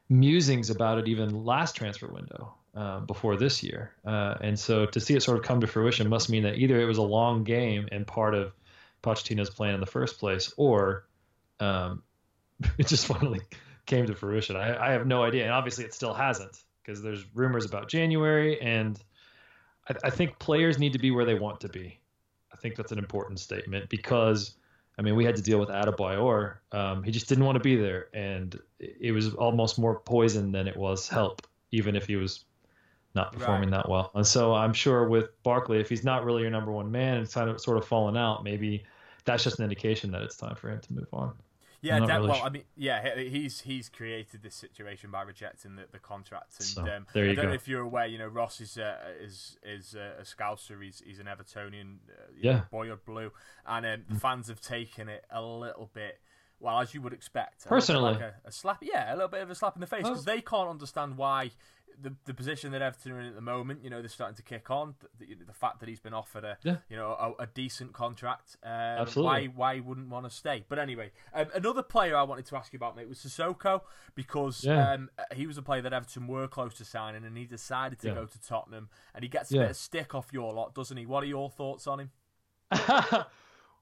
musings 0.10 0.70
about 0.70 0.98
it 0.98 1.08
even 1.08 1.46
last 1.46 1.76
transfer 1.76 2.08
window. 2.08 2.54
Uh, 2.78 3.00
before 3.00 3.36
this 3.36 3.64
year, 3.64 3.92
uh, 4.06 4.36
and 4.40 4.60
so 4.60 4.86
to 4.86 5.00
see 5.00 5.16
it 5.16 5.24
sort 5.24 5.36
of 5.36 5.44
come 5.44 5.60
to 5.60 5.66
fruition 5.66 6.08
must 6.08 6.30
mean 6.30 6.44
that 6.44 6.60
either 6.60 6.80
it 6.80 6.86
was 6.86 7.00
a 7.00 7.02
long 7.02 7.44
game 7.44 7.88
and 7.92 8.06
part 8.06 8.36
of 8.36 8.54
Pochettino's 9.02 9.50
plan 9.50 9.74
in 9.74 9.80
the 9.80 9.88
first 9.88 10.20
place, 10.20 10.54
or 10.58 11.08
um, 11.60 12.04
it 12.78 12.86
just 12.86 13.08
finally 13.08 13.42
came 13.88 14.06
to 14.06 14.14
fruition. 14.14 14.56
I, 14.56 14.90
I, 14.90 14.92
have 14.92 15.08
no 15.08 15.24
idea, 15.24 15.46
and 15.46 15.54
obviously 15.54 15.86
it 15.86 15.94
still 15.96 16.14
hasn't 16.14 16.56
because 16.84 17.02
there's 17.02 17.26
rumors 17.34 17.66
about 17.66 17.90
January, 17.90 18.62
and 18.62 19.02
I, 19.90 19.96
I, 20.04 20.10
think 20.12 20.38
players 20.38 20.78
need 20.78 20.94
to 20.94 21.00
be 21.00 21.10
where 21.10 21.26
they 21.26 21.34
want 21.34 21.62
to 21.62 21.70
be. 21.70 22.00
I 22.54 22.58
think 22.58 22.76
that's 22.76 22.92
an 22.92 23.00
important 23.00 23.40
statement 23.40 23.90
because, 23.90 24.56
I 25.00 25.02
mean, 25.02 25.16
we 25.16 25.26
had 25.26 25.36
to 25.38 25.42
deal 25.42 25.60
with 25.60 25.70
Adebayor. 25.70 26.58
Um, 26.72 27.02
he 27.02 27.10
just 27.10 27.28
didn't 27.28 27.46
want 27.46 27.56
to 27.56 27.64
be 27.64 27.76
there, 27.76 28.10
and 28.14 28.56
it 28.78 29.14
was 29.14 29.34
almost 29.34 29.80
more 29.80 30.00
poison 30.00 30.52
than 30.52 30.68
it 30.68 30.78
was 30.78 31.08
help, 31.08 31.48
even 31.72 31.96
if 31.96 32.06
he 32.06 32.18
was 32.18 32.46
not 33.18 33.34
performing 33.34 33.72
right. 33.72 33.84
that 33.84 33.90
well. 33.90 34.12
And 34.16 34.26
so 34.26 34.54
I'm 34.54 34.74
sure 34.74 35.10
with 35.10 35.30
Barkley, 35.44 35.80
if 35.80 35.90
he's 35.90 36.06
not 36.06 36.24
really 36.24 36.44
your 36.44 36.52
number 36.52 36.72
one 36.72 36.90
man, 36.90 37.18
and 37.18 37.30
kind 37.30 37.50
of 37.50 37.60
sort 37.60 37.78
of 37.78 37.86
fallen 37.86 38.16
out. 38.16 38.44
Maybe 38.44 38.84
that's 39.26 39.44
just 39.44 39.60
an 39.60 39.64
indication 39.64 40.12
that 40.12 40.22
it's 40.22 40.38
time 40.38 40.56
for 40.56 40.70
him 40.70 40.80
to 40.80 40.94
move 40.94 41.08
on. 41.12 41.34
Yeah, 41.82 42.00
that, 42.00 42.16
really 42.16 42.28
well, 42.30 42.38
sure. 42.38 42.46
I 42.46 42.50
mean, 42.50 42.64
yeah, 42.76 43.16
he's 43.16 43.62
he's 43.62 43.88
created 43.88 44.42
this 44.42 44.56
situation 44.56 45.12
by 45.12 45.22
rejecting 45.22 45.76
the, 45.76 45.84
the 45.92 46.00
contract, 46.00 46.56
and 46.60 46.68
so, 46.68 46.82
um, 46.82 47.06
there 47.14 47.26
you 47.26 47.32
I 47.32 47.36
don't 47.36 47.46
go. 47.46 47.50
know 47.50 47.56
if 47.56 47.68
you're 47.68 47.82
aware. 47.82 48.08
You 48.08 48.18
know, 48.18 48.28
Ross 48.28 48.60
is 48.62 48.78
uh, 48.80 48.96
is 49.22 49.58
is 49.64 49.96
uh, 49.96 50.20
a 50.20 50.24
Scouser. 50.24 50.82
He's 50.84 51.04
he's 51.06 51.20
an 51.20 51.28
Evertonian, 51.28 51.98
uh, 52.10 52.32
yeah, 52.42 52.52
know, 52.54 52.64
boy 52.72 52.92
of 52.92 53.06
blue, 53.06 53.32
and 53.68 53.86
um, 53.86 54.04
the 54.10 54.20
fans 54.20 54.48
have 54.48 54.60
taken 54.60 55.08
it 55.08 55.26
a 55.30 55.42
little 55.42 55.90
bit. 55.94 56.20
Well, 56.60 56.80
as 56.80 56.96
you 56.96 57.02
would 57.02 57.14
expect, 57.14 57.68
personally, 57.68 58.14
like 58.14 58.22
a, 58.22 58.34
a, 58.46 58.52
slap, 58.52 58.80
yeah, 58.82 59.14
a 59.14 59.16
little 59.16 59.28
bit 59.28 59.44
of 59.44 59.52
a 59.52 59.56
slap 59.56 59.76
in 59.76 59.82
the 59.82 59.86
face 59.86 60.02
because 60.02 60.28
oh. 60.28 60.32
they 60.32 60.42
can't 60.42 60.70
understand 60.70 61.16
why 61.16 61.52
the 62.02 62.14
the 62.26 62.34
position 62.34 62.72
that 62.72 62.82
Everton 62.82 63.12
are 63.12 63.20
in 63.20 63.28
at 63.28 63.36
the 63.36 63.42
moment, 63.42 63.84
you 63.84 63.90
know, 63.90 64.02
they're 64.02 64.10
starting 64.10 64.36
to 64.36 64.44
kick 64.44 64.70
on. 64.70 64.96
The, 65.20 65.36
the, 65.46 65.54
fact 65.54 65.80
that 65.80 65.90
he's 65.90 66.00
been 66.00 66.14
offered 66.14 66.44
a 66.44 66.58
yeah. 66.64 66.78
you 66.90 66.96
know 66.96 67.12
a, 67.40 67.44
a 67.44 67.48
decent 67.48 67.94
contract, 67.94 68.58
um, 68.64 68.72
Absolutely. 68.72 69.24
why 69.24 69.54
why 69.56 69.76
he 69.76 69.82
wouldn't 69.82 70.10
want 70.10 70.26
to 70.26 70.30
stay? 70.30 70.64
But 70.68 70.80
anyway, 70.80 71.12
um, 71.34 71.48
another 71.56 71.84
player 71.84 72.16
I 72.16 72.24
wanted 72.24 72.46
to 72.48 72.56
ask 72.56 72.72
you 72.74 72.78
about, 72.78 72.96
mate, 72.96 73.10
was 73.10 73.20
Sissoko 73.20 73.82
because 74.16 74.64
yeah. 74.64 74.94
um, 74.94 75.10
he 75.36 75.48
was 75.48 75.58
a 75.58 75.62
player 75.62 75.82
that 75.82 75.94
Everton 75.94 76.28
were 76.28 76.48
close 76.48 76.76
to 76.76 76.86
signing, 76.86 77.26
and 77.26 77.38
he 77.38 77.46
decided 77.46 78.00
to 78.00 78.08
yeah. 78.10 78.14
go 78.14 78.26
to 78.26 78.42
Tottenham, 78.42 78.90
and 79.16 79.24
he 79.24 79.30
gets 79.30 79.52
a 79.52 79.58
bit 79.58 79.70
of 79.72 79.76
stick 79.76 80.14
off 80.14 80.30
your 80.32 80.54
lot, 80.54 80.76
doesn't 80.76 80.98
he? 80.98 81.06
What 81.06 81.24
are 81.24 81.28
your 81.28 81.50
thoughts 81.50 81.88
on 81.88 82.02
him? 82.02 82.12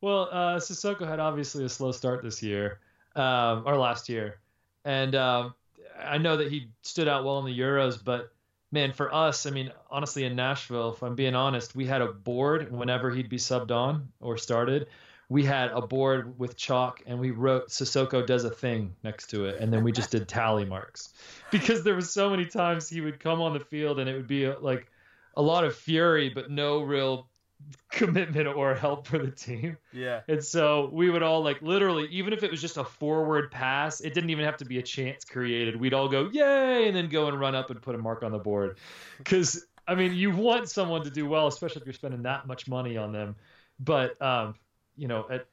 well, 0.01 0.29
uh, 0.31 0.57
Sissoko 0.57 1.07
had 1.07 1.19
obviously 1.19 1.65
a 1.65 1.69
slow 1.69 1.91
start 1.91 2.23
this 2.23 2.41
year, 2.41 2.79
um, 3.15 3.63
or 3.65 3.77
last 3.77 4.09
year, 4.09 4.39
and 4.85 5.15
um, 5.15 5.55
I 5.99 6.17
know 6.17 6.37
that 6.37 6.51
he 6.51 6.69
stood 6.81 7.07
out 7.07 7.23
well 7.23 7.39
in 7.39 7.45
the 7.45 7.57
Euros, 7.57 8.03
but 8.03 8.31
man, 8.71 8.91
for 8.91 9.13
us, 9.13 9.45
I 9.45 9.51
mean, 9.51 9.71
honestly, 9.89 10.25
in 10.25 10.35
Nashville, 10.35 10.93
if 10.93 11.01
I'm 11.01 11.15
being 11.15 11.35
honest, 11.35 11.75
we 11.75 11.85
had 11.85 12.01
a 12.01 12.11
board 12.11 12.71
whenever 12.71 13.09
he'd 13.09 13.29
be 13.29 13.37
subbed 13.37 13.71
on 13.71 14.09
or 14.19 14.37
started. 14.37 14.87
We 15.29 15.43
had 15.43 15.71
a 15.71 15.81
board 15.81 16.37
with 16.37 16.55
chalk 16.55 17.01
and 17.07 17.19
we 17.19 17.31
wrote 17.31 17.69
Sissoko 17.69 18.25
does 18.25 18.43
a 18.43 18.49
thing 18.51 18.95
next 19.03 19.27
to 19.31 19.45
it. 19.45 19.59
And 19.59 19.73
then 19.73 19.83
we 19.83 19.91
just 19.91 20.11
did 20.11 20.27
tally 20.27 20.65
marks 20.65 21.13
because 21.51 21.83
there 21.83 21.95
was 21.95 22.11
so 22.11 22.29
many 22.29 22.45
times 22.45 22.87
he 22.87 23.01
would 23.01 23.19
come 23.19 23.41
on 23.41 23.53
the 23.53 23.59
field 23.59 23.99
and 23.99 24.07
it 24.07 24.13
would 24.13 24.27
be 24.27 24.47
like 24.47 24.87
a 25.35 25.41
lot 25.41 25.63
of 25.63 25.75
fury, 25.75 26.29
but 26.29 26.51
no 26.51 26.81
real 26.81 27.27
commitment 27.91 28.47
or 28.47 28.75
help 28.75 29.07
for 29.07 29.17
the 29.17 29.31
team. 29.31 29.77
Yeah. 29.93 30.21
And 30.27 30.43
so 30.43 30.89
we 30.91 31.09
would 31.09 31.23
all 31.23 31.43
like 31.43 31.61
literally, 31.61 32.07
even 32.07 32.33
if 32.33 32.43
it 32.43 32.51
was 32.51 32.61
just 32.61 32.77
a 32.77 32.83
forward 32.83 33.51
pass, 33.51 34.01
it 34.01 34.13
didn't 34.13 34.29
even 34.29 34.45
have 34.45 34.57
to 34.57 34.65
be 34.65 34.79
a 34.79 34.81
chance 34.81 35.25
created. 35.25 35.75
We'd 35.79 35.93
all 35.93 36.07
go, 36.09 36.29
yay, 36.31 36.87
and 36.87 36.95
then 36.95 37.09
go 37.09 37.27
and 37.27 37.39
run 37.39 37.55
up 37.55 37.69
and 37.69 37.81
put 37.81 37.95
a 37.95 37.97
mark 37.97 38.23
on 38.23 38.31
the 38.31 38.39
board. 38.39 38.77
Because, 39.17 39.65
I 39.87 39.95
mean, 39.95 40.13
you 40.13 40.31
want 40.31 40.69
someone 40.69 41.03
to 41.03 41.09
do 41.09 41.27
well, 41.27 41.47
especially 41.47 41.81
if 41.81 41.85
you're 41.87 41.93
spending 41.93 42.23
that 42.23 42.47
much 42.47 42.67
money 42.67 42.97
on 42.97 43.11
them. 43.11 43.35
But, 43.79 44.21
um, 44.21 44.55
you 44.95 45.07
know, 45.07 45.25
at, 45.29 45.47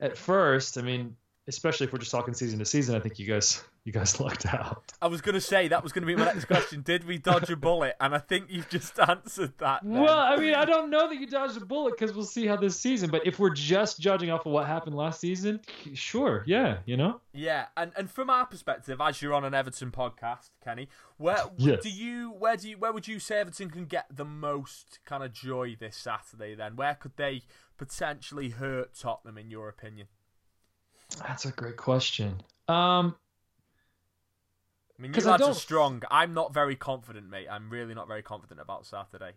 at 0.00 0.16
first, 0.16 0.78
I 0.78 0.82
mean, 0.82 1.16
especially 1.48 1.86
if 1.86 1.92
we're 1.92 1.98
just 1.98 2.10
talking 2.10 2.34
season 2.34 2.58
to 2.58 2.64
season, 2.64 2.94
I 2.94 3.00
think 3.00 3.18
you 3.18 3.26
guys 3.26 3.62
you 3.84 3.92
guys 3.92 4.18
lucked 4.20 4.46
out. 4.46 4.92
I 5.02 5.06
was 5.08 5.20
going 5.20 5.34
to 5.34 5.40
say 5.40 5.68
that 5.68 5.82
was 5.82 5.92
going 5.92 6.02
to 6.02 6.06
be 6.06 6.16
my 6.16 6.24
next 6.24 6.46
question. 6.46 6.80
Did 6.82 7.06
we 7.06 7.18
dodge 7.18 7.50
a 7.50 7.56
bullet? 7.56 7.94
And 8.00 8.14
I 8.14 8.18
think 8.18 8.46
you've 8.48 8.68
just 8.70 8.98
answered 9.08 9.52
that. 9.58 9.82
then. 9.82 10.00
Well, 10.00 10.18
I 10.18 10.36
mean, 10.36 10.54
I 10.54 10.64
don't 10.64 10.88
know 10.90 11.08
that 11.08 11.16
you 11.16 11.26
dodged 11.26 11.60
a 11.60 11.64
bullet 11.66 11.94
because 11.98 12.14
we'll 12.14 12.24
see 12.24 12.46
how 12.46 12.56
this 12.56 12.80
season. 12.80 13.10
But 13.10 13.26
if 13.26 13.38
we're 13.38 13.50
just 13.50 14.00
judging 14.00 14.30
off 14.30 14.46
of 14.46 14.52
what 14.52 14.66
happened 14.66 14.96
last 14.96 15.20
season, 15.20 15.60
sure, 15.92 16.44
yeah, 16.46 16.78
you 16.86 16.96
know. 16.96 17.20
Yeah, 17.34 17.66
and 17.76 17.92
and 17.96 18.10
from 18.10 18.30
our 18.30 18.46
perspective, 18.46 19.00
as 19.00 19.20
you're 19.20 19.34
on 19.34 19.44
an 19.44 19.52
Everton 19.54 19.90
podcast, 19.90 20.50
Kenny, 20.64 20.88
where 21.18 21.36
Yes. 21.58 21.82
do 21.82 21.90
you 21.90 22.30
where 22.38 22.56
do 22.56 22.70
you 22.70 22.78
where 22.78 22.92
would 22.92 23.06
you 23.06 23.18
say 23.18 23.40
Everton 23.40 23.70
can 23.70 23.84
get 23.84 24.06
the 24.10 24.24
most 24.24 25.00
kind 25.04 25.22
of 25.22 25.32
joy 25.32 25.76
this 25.78 25.96
Saturday? 25.96 26.54
Then 26.54 26.76
where 26.76 26.94
could 26.94 27.16
they 27.16 27.42
potentially 27.76 28.50
hurt 28.50 28.94
Tottenham 28.98 29.36
in 29.36 29.50
your 29.50 29.68
opinion? 29.68 30.06
That's 31.18 31.44
a 31.44 31.52
great 31.52 31.76
question. 31.76 32.40
Um, 32.66 33.14
I 34.98 35.02
mean, 35.02 35.12
you 35.14 35.22
lads 35.22 35.42
are 35.42 35.54
strong. 35.54 36.02
I'm 36.10 36.34
not 36.34 36.54
very 36.54 36.76
confident, 36.76 37.28
mate. 37.28 37.48
I'm 37.50 37.68
really 37.70 37.94
not 37.94 38.06
very 38.06 38.22
confident 38.22 38.60
about 38.60 38.86
Saturday. 38.86 39.32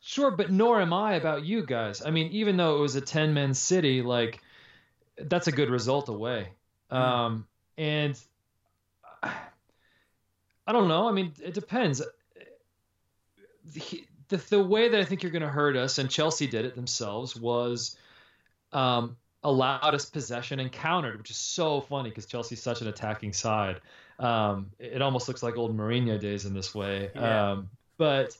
Sure, 0.00 0.30
but 0.30 0.50
nor 0.50 0.80
am 0.80 0.92
I 0.92 1.14
about 1.14 1.44
you 1.44 1.64
guys. 1.64 2.02
I 2.04 2.10
mean, 2.10 2.28
even 2.32 2.56
though 2.56 2.76
it 2.76 2.80
was 2.80 2.96
a 2.96 3.00
10 3.00 3.34
man 3.34 3.54
city, 3.54 4.02
like, 4.02 4.40
that's 5.18 5.46
a 5.46 5.52
good 5.52 5.70
result 5.70 6.08
away. 6.08 6.48
Um, 6.90 7.46
and 7.76 8.18
I 9.22 10.72
don't 10.72 10.88
know. 10.88 11.08
I 11.08 11.12
mean, 11.12 11.32
it 11.42 11.54
depends. 11.54 12.02
The, 13.74 14.04
the, 14.28 14.36
the 14.36 14.62
way 14.62 14.88
that 14.88 15.00
I 15.00 15.04
think 15.04 15.22
you're 15.22 15.32
going 15.32 15.42
to 15.42 15.48
hurt 15.48 15.76
us, 15.76 15.98
and 15.98 16.10
Chelsea 16.10 16.46
did 16.46 16.64
it 16.64 16.74
themselves, 16.74 17.36
was 17.36 17.96
um, 18.72 19.16
allowed 19.42 19.94
us 19.94 20.06
possession 20.06 20.60
and 20.60 20.70
countered, 20.70 21.18
which 21.18 21.30
is 21.30 21.36
so 21.36 21.80
funny 21.80 22.10
because 22.10 22.26
Chelsea's 22.26 22.62
such 22.62 22.80
an 22.80 22.88
attacking 22.88 23.32
side. 23.32 23.80
Um, 24.20 24.70
it 24.78 25.00
almost 25.00 25.28
looks 25.28 25.42
like 25.42 25.56
old 25.56 25.76
Mourinho 25.76 26.20
days 26.20 26.44
in 26.44 26.54
this 26.54 26.74
way. 26.74 27.10
Yeah. 27.14 27.52
Um, 27.52 27.70
but 27.96 28.36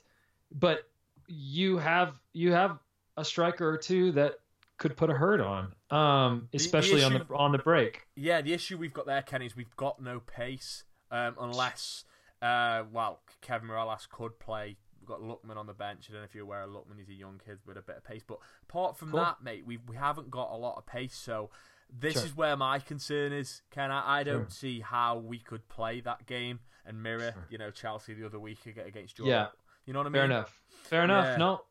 but 0.53 0.89
you 1.27 1.79
have 1.79 2.15
you 2.33 2.53
have 2.53 2.79
a 3.17 3.25
striker 3.25 3.69
or 3.69 3.77
two 3.77 4.13
that 4.13 4.35
could 4.79 4.97
put 4.97 5.11
a 5.11 5.15
hurt 5.15 5.41
on, 5.41 5.75
um, 5.91 6.49
the 6.51 6.57
especially 6.57 7.03
on 7.03 7.13
the 7.13 7.27
on 7.35 7.53
the 7.53 7.59
break. 7.59 8.07
Yeah, 8.17 8.41
the 8.41 8.53
issue 8.53 8.79
we've 8.79 8.95
got 8.95 9.07
there, 9.07 9.23
Kenny, 9.23 9.47
is 9.47 9.55
we've 9.55 9.77
got 9.77 10.03
no 10.03 10.21
pace 10.21 10.85
um, 11.11 11.37
unless, 11.39 12.05
uh, 12.41 12.85
well, 12.91 13.21
Kevin 13.43 13.69
Mirallas 13.69 14.09
could 14.09 14.39
play. 14.39 14.77
We've 15.01 15.09
got 15.09 15.21
Lookman 15.21 15.57
on 15.57 15.67
the 15.67 15.75
bench. 15.75 16.07
I 16.09 16.13
don't 16.13 16.23
know 16.23 16.25
if 16.25 16.35
you're 16.35 16.45
aware 16.45 16.63
of 16.63 16.71
Lookman. 16.71 16.99
He's 16.99 17.11
a 17.11 17.15
young 17.15 17.41
kid 17.45 17.59
with 17.67 17.77
a 17.77 17.83
bit 17.83 17.97
of 17.97 18.05
pace. 18.05 18.23
But 18.27 18.39
apart 18.69 18.97
from 18.97 19.11
Cool. 19.11 19.21
that, 19.21 19.43
mate, 19.43 19.67
we 19.67 19.77
we 19.77 19.97
haven't 19.97 20.31
got 20.31 20.51
a 20.51 20.57
lot 20.57 20.77
of 20.79 20.87
pace. 20.87 21.15
So 21.15 21.51
this 21.99 22.15
Sure. 22.15 22.25
is 22.25 22.37
where 22.37 22.57
my 22.57 22.79
concern 22.79 23.33
is. 23.33 23.63
Ken, 23.71 23.91
I, 23.91 24.21
I 24.21 24.23
don't 24.23 24.43
Sure. 24.45 24.51
see 24.51 24.81
how 24.81 25.17
we 25.19 25.39
could 25.39 25.69
play 25.69 26.01
that 26.03 26.27
game 26.27 26.61
and 26.87 27.03
mirror, 27.03 27.33
Sure. 27.33 27.47
you 27.51 27.59
know, 27.59 27.71
Chelsea 27.71 28.15
the 28.15 28.25
other 28.27 28.39
week 28.41 28.65
against 28.67 29.17
Jordan. 29.17 29.31
Yeah. 29.33 29.47
You 29.87 29.93
know 29.93 30.01
what 30.01 30.07
I 30.07 30.11
mean? 30.11 30.15
Fair 30.21 30.25
enough. 30.25 30.61
Fair 30.85 31.05
enough. 31.05 31.25
Yeah. 31.27 31.37
No. 31.37 31.63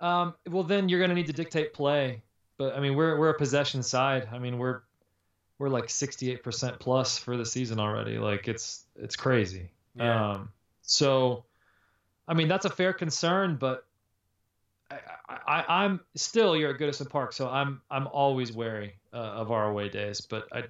Um, 0.00 0.34
well, 0.48 0.62
then 0.62 0.88
you're 0.88 1.00
going 1.00 1.08
to 1.10 1.14
need 1.16 1.26
to 1.26 1.32
dictate 1.32 1.72
play. 1.72 2.22
But 2.58 2.74
I 2.76 2.80
mean, 2.80 2.94
we're 2.96 3.18
we're 3.18 3.30
a 3.30 3.36
possession 3.38 3.82
side. 3.82 4.28
I 4.32 4.38
mean, 4.38 4.58
we're 4.58 4.82
we're 5.58 5.68
like 5.68 5.86
68% 5.86 6.78
plus 6.80 7.18
for 7.18 7.36
the 7.36 7.44
season 7.46 7.78
already. 7.80 8.18
Like 8.18 8.46
it's 8.48 8.84
it's 8.96 9.16
crazy. 9.16 9.70
Yeah. 9.94 10.32
Um, 10.32 10.50
so, 10.82 11.44
I 12.28 12.34
mean, 12.34 12.48
that's 12.48 12.64
a 12.66 12.70
fair 12.70 12.92
concern, 12.92 13.56
but 13.56 13.86
I, 14.90 14.98
I, 15.28 15.64
I'm 15.84 16.00
still 16.14 16.56
you're 16.56 16.70
at 16.74 16.78
Goodison 16.80 17.08
Park, 17.10 17.32
so 17.32 17.48
I'm 17.48 17.80
I'm 17.90 18.06
always 18.06 18.52
wary 18.52 18.94
uh, 19.16 19.40
of 19.40 19.50
our 19.50 19.70
away 19.70 19.88
days. 19.88 20.20
But 20.20 20.46
I, 20.52 20.64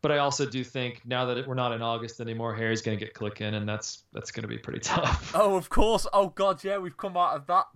but 0.00 0.10
I 0.10 0.18
also 0.18 0.46
do 0.46 0.64
think 0.64 1.02
now 1.04 1.26
that 1.26 1.36
it, 1.38 1.46
we're 1.46 1.54
not 1.54 1.72
in 1.72 1.82
August 1.82 2.20
anymore, 2.20 2.54
Harry's 2.54 2.82
going 2.82 2.98
to 2.98 3.04
get 3.04 3.14
clicking, 3.14 3.54
and 3.54 3.68
that's 3.68 4.04
that's 4.12 4.30
going 4.32 4.42
to 4.42 4.48
be 4.48 4.58
pretty 4.58 4.80
tough. 4.94 5.32
Oh, 5.34 5.54
of 5.56 5.68
course. 5.68 6.06
Oh, 6.12 6.28
God, 6.28 6.64
yeah, 6.64 6.78
we've 6.78 6.96
come 6.96 7.16
out 7.16 7.36
of 7.36 7.46
that. 7.46 7.66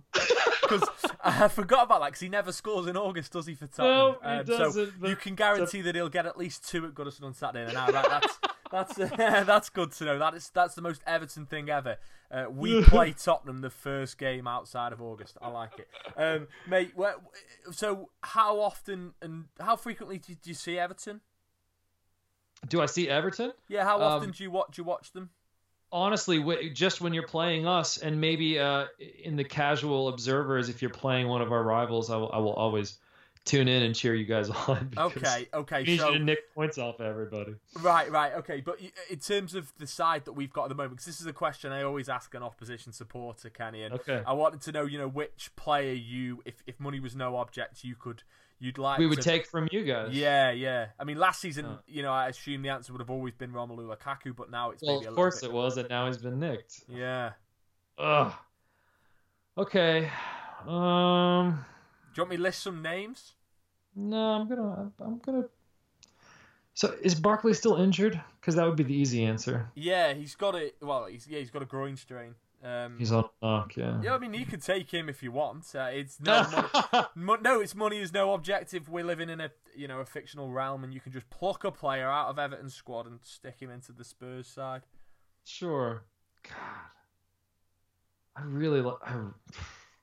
Because 0.61 0.83
I 1.23 1.47
forgot 1.47 1.85
about 1.85 2.01
that 2.01 2.07
because 2.07 2.19
he 2.19 2.29
never 2.29 2.51
scores 2.51 2.87
in 2.87 2.97
August, 2.97 3.31
does 3.31 3.45
he, 3.47 3.53
for 3.55 3.67
Tottenham? 3.67 4.15
No, 4.21 4.29
he 4.33 4.39
Um, 4.39 4.45
so 4.47 4.57
doesn't, 4.57 4.99
but- 4.99 5.09
you 5.09 5.15
can 5.15 5.35
guarantee 5.35 5.81
that 5.81 5.95
he'll 5.95 6.09
get 6.09 6.25
at 6.25 6.37
least 6.37 6.67
two 6.67 6.85
at 6.85 6.93
Goodison 6.93 7.23
on 7.23 7.33
Saturday. 7.33 7.63
And 7.65 7.73
Now, 7.73 7.87
that, 7.91 8.09
that's 8.09 8.39
that's 8.71 8.95
that's 9.17 9.69
good 9.69 9.91
to 9.93 10.05
know. 10.05 10.19
That 10.19 10.33
is 10.33 10.49
that's 10.53 10.75
the 10.75 10.81
most 10.81 11.01
Everton 11.07 11.45
thing 11.45 11.69
ever. 11.69 11.97
Uh, 12.29 12.45
we 12.49 12.83
play 12.83 13.13
Tottenham 13.13 13.61
the 13.61 13.69
first 13.69 14.17
game 14.17 14.47
outside 14.47 14.91
of 14.93 15.01
August. 15.01 15.37
I 15.41 15.49
like 15.49 15.71
it, 15.79 15.87
um, 16.17 16.47
mate. 16.67 16.91
Where, 16.95 17.15
so, 17.71 18.09
how 18.21 18.59
often 18.59 19.13
and 19.21 19.45
how 19.59 19.75
frequently 19.75 20.17
do, 20.17 20.33
do 20.33 20.49
you 20.49 20.53
see 20.53 20.77
Everton? 20.77 21.21
Do 22.67 22.81
I 22.81 22.85
see 22.87 23.07
Everton? 23.07 23.53
Yeah, 23.67 23.83
how 23.83 23.97
Um, 23.97 24.01
often 24.03 24.31
do 24.31 24.43
you 24.43 24.51
watch? 24.51 24.75
Do 24.75 24.81
you 24.81 24.85
watch 24.85 25.11
them? 25.11 25.29
honestly, 25.89 26.69
just 26.73 26.99
when 26.99 27.13
you're 27.13 27.25
playing 27.25 27.65
us, 27.65 27.97
and 27.97 28.19
maybe 28.19 28.59
uh, 28.59 28.87
in 29.23 29.37
the 29.37 29.43
casual 29.45 30.09
observers, 30.09 30.67
if 30.67 30.81
you're 30.81 30.91
playing 30.91 31.29
one 31.29 31.41
of 31.41 31.53
our 31.53 31.63
rivals, 31.63 32.09
I 32.09 32.17
will, 32.17 32.29
I 32.33 32.39
will 32.39 32.53
always 32.53 32.97
tune 33.47 33.67
in 33.67 33.83
and 33.83 33.95
cheer 33.95 34.13
you 34.13 34.25
guys 34.25 34.49
on. 34.67 34.91
Okay, 34.97 35.47
okay. 35.53 35.79
we 35.79 35.87
need 35.87 35.99
so 35.99 36.11
you 36.11 36.19
to 36.19 36.23
nick 36.23 36.53
points 36.53 36.77
off 36.77 36.99
everybody. 37.01 37.55
Right, 37.81 38.11
right, 38.11 38.33
okay. 38.35 38.61
But 38.61 38.79
in 39.09 39.19
terms 39.19 39.55
of 39.55 39.71
the 39.77 39.87
side 39.87 40.25
that 40.25 40.33
we've 40.33 40.51
got 40.53 40.63
at 40.63 40.69
the 40.69 40.75
moment, 40.75 40.91
because 40.93 41.05
this 41.05 41.21
is 41.21 41.25
a 41.27 41.33
question 41.33 41.71
I 41.71 41.83
always 41.83 42.09
ask 42.09 42.33
an 42.35 42.43
opposition 42.43 42.91
supporter, 42.93 43.49
Kenny, 43.49 43.83
and 43.83 43.93
Okay. 43.95 44.21
I 44.25 44.33
wanted 44.33 44.61
to 44.61 44.71
know, 44.71 44.83
you 44.85 44.97
know, 44.97 45.07
which 45.07 45.51
player 45.55 45.93
you, 45.93 46.41
if, 46.45 46.55
if 46.67 46.79
money 46.79 46.99
was 46.99 47.15
no 47.15 47.37
object, 47.37 47.83
you 47.83 47.95
could, 47.95 48.23
you'd 48.59 48.77
like. 48.77 48.99
We 48.99 49.07
would 49.07 49.17
to- 49.17 49.23
take 49.23 49.45
from 49.47 49.67
you 49.71 49.83
guys. 49.83 50.09
Yeah, 50.13 50.51
yeah. 50.51 50.87
I 50.99 51.03
mean, 51.03 51.17
last 51.17 51.39
season, 51.41 51.77
you 51.87 52.03
know, 52.03 52.11
I 52.11 52.27
assume 52.27 52.61
the 52.61 52.69
answer 52.69 52.91
would 52.93 53.01
have 53.01 53.09
always 53.09 53.33
been 53.33 53.51
Romelu 53.51 53.95
Lukaku, 53.95 54.35
but 54.35 54.51
now 54.51 54.71
it's 54.71 54.83
Well, 54.83 54.95
maybe 54.95 55.05
a 55.07 55.09
of 55.09 55.15
course 55.15 55.41
it 55.43 55.51
was, 55.51 55.77
and 55.77 55.89
now 55.89 56.07
he's 56.07 56.17
been 56.17 56.39
nicked. 56.39 56.81
Yeah. 56.87 57.31
Ugh. 57.97 58.33
Okay. 59.57 60.09
Um. 60.67 61.65
Do 62.13 62.21
you 62.21 62.23
want 62.23 62.29
me 62.31 62.37
to 62.37 62.43
list 62.43 62.63
some 62.63 62.81
names? 62.81 63.33
No, 63.97 64.33
I'm 64.33 64.47
gonna. 64.47 64.91
I'm 65.01 65.17
gonna. 65.17 65.45
So 66.75 66.95
is 67.01 67.15
Barkley 67.15 67.55
still 67.55 67.77
injured? 67.77 68.21
Because 68.39 68.53
that 68.55 68.65
would 68.65 68.75
be 68.75 68.83
the 68.83 68.93
easy 68.93 69.23
answer. 69.23 69.71
Yeah, 69.73 70.13
he's 70.13 70.35
got 70.35 70.53
it. 70.53 70.75
Well, 70.79 71.05
he's 71.05 71.27
yeah, 71.27 71.39
he's 71.39 71.49
got 71.49 71.63
a 71.63 71.65
groin 71.65 71.97
strain. 71.97 72.35
Um, 72.63 72.95
He's 72.97 73.11
on 73.11 73.25
knock. 73.41 73.75
Yeah. 73.77 74.01
yeah, 74.01 74.15
I 74.15 74.17
mean, 74.17 74.33
you 74.33 74.45
could 74.45 74.63
take 74.63 74.91
him 74.91 75.09
if 75.09 75.21
you 75.21 75.31
want. 75.31 75.65
Uh, 75.75 75.89
it's 75.91 76.19
no 76.19 76.43
money, 77.15 77.41
no, 77.43 77.59
it's 77.59 77.75
money 77.75 77.99
is 77.99 78.11
no 78.11 78.33
objective. 78.33 78.89
We're 78.89 79.03
living 79.05 79.29
in 79.29 79.39
a 79.41 79.51
you 79.75 79.87
know 79.87 79.99
a 79.99 80.05
fictional 80.05 80.51
realm, 80.51 80.83
and 80.83 80.93
you 80.93 80.99
can 80.99 81.11
just 81.11 81.29
pluck 81.29 81.63
a 81.63 81.71
player 81.71 82.07
out 82.07 82.29
of 82.29 82.37
Everton's 82.37 82.73
squad 82.73 83.05
and 83.07 83.19
stick 83.23 83.59
him 83.59 83.69
into 83.69 83.91
the 83.91 84.03
Spurs 84.03 84.47
side. 84.47 84.81
Sure. 85.43 86.03
God. 86.43 86.53
I 88.35 88.43
really 88.43 88.81
like. 88.81 88.97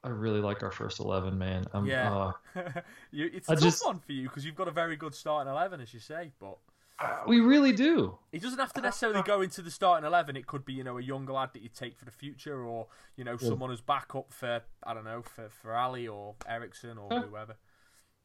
I, 0.04 0.08
I 0.08 0.10
really 0.10 0.40
like 0.40 0.62
our 0.62 0.70
first 0.70 1.00
eleven, 1.00 1.38
man. 1.38 1.64
I'm, 1.72 1.86
Yeah. 1.86 2.14
uh, 2.14 2.32
you, 3.10 3.30
it's 3.32 3.48
I 3.48 3.54
a 3.54 3.56
tough 3.56 3.64
just- 3.64 3.84
one 3.86 3.98
for 3.98 4.12
you 4.12 4.24
because 4.28 4.44
you've 4.44 4.54
got 4.56 4.68
a 4.68 4.72
very 4.72 4.96
good 4.96 5.14
starting 5.14 5.50
eleven, 5.50 5.80
as 5.80 5.92
you 5.94 6.00
say. 6.00 6.30
But 6.38 6.58
uh, 7.00 7.22
we 7.26 7.40
really 7.40 7.72
do. 7.72 8.16
he 8.30 8.38
doesn't 8.38 8.58
have 8.60 8.72
to 8.74 8.80
necessarily 8.80 9.22
go 9.22 9.40
into 9.40 9.62
the 9.62 9.70
starting 9.70 10.06
eleven. 10.06 10.36
It 10.36 10.46
could 10.46 10.64
be 10.64 10.74
you 10.74 10.84
know 10.84 10.98
a 10.98 11.02
younger 11.02 11.32
lad 11.32 11.50
that 11.54 11.62
you 11.62 11.68
take 11.68 11.96
for 11.96 12.04
the 12.04 12.10
future, 12.12 12.64
or 12.64 12.86
you 13.16 13.24
know 13.24 13.36
someone 13.36 13.70
who's 13.70 13.80
backup 13.80 14.32
for 14.32 14.62
I 14.86 14.94
don't 14.94 15.04
know 15.04 15.22
for 15.22 15.48
for 15.48 15.74
Alli 15.74 16.06
or 16.06 16.34
Eriksen 16.48 16.98
or 16.98 17.20
whoever. 17.22 17.56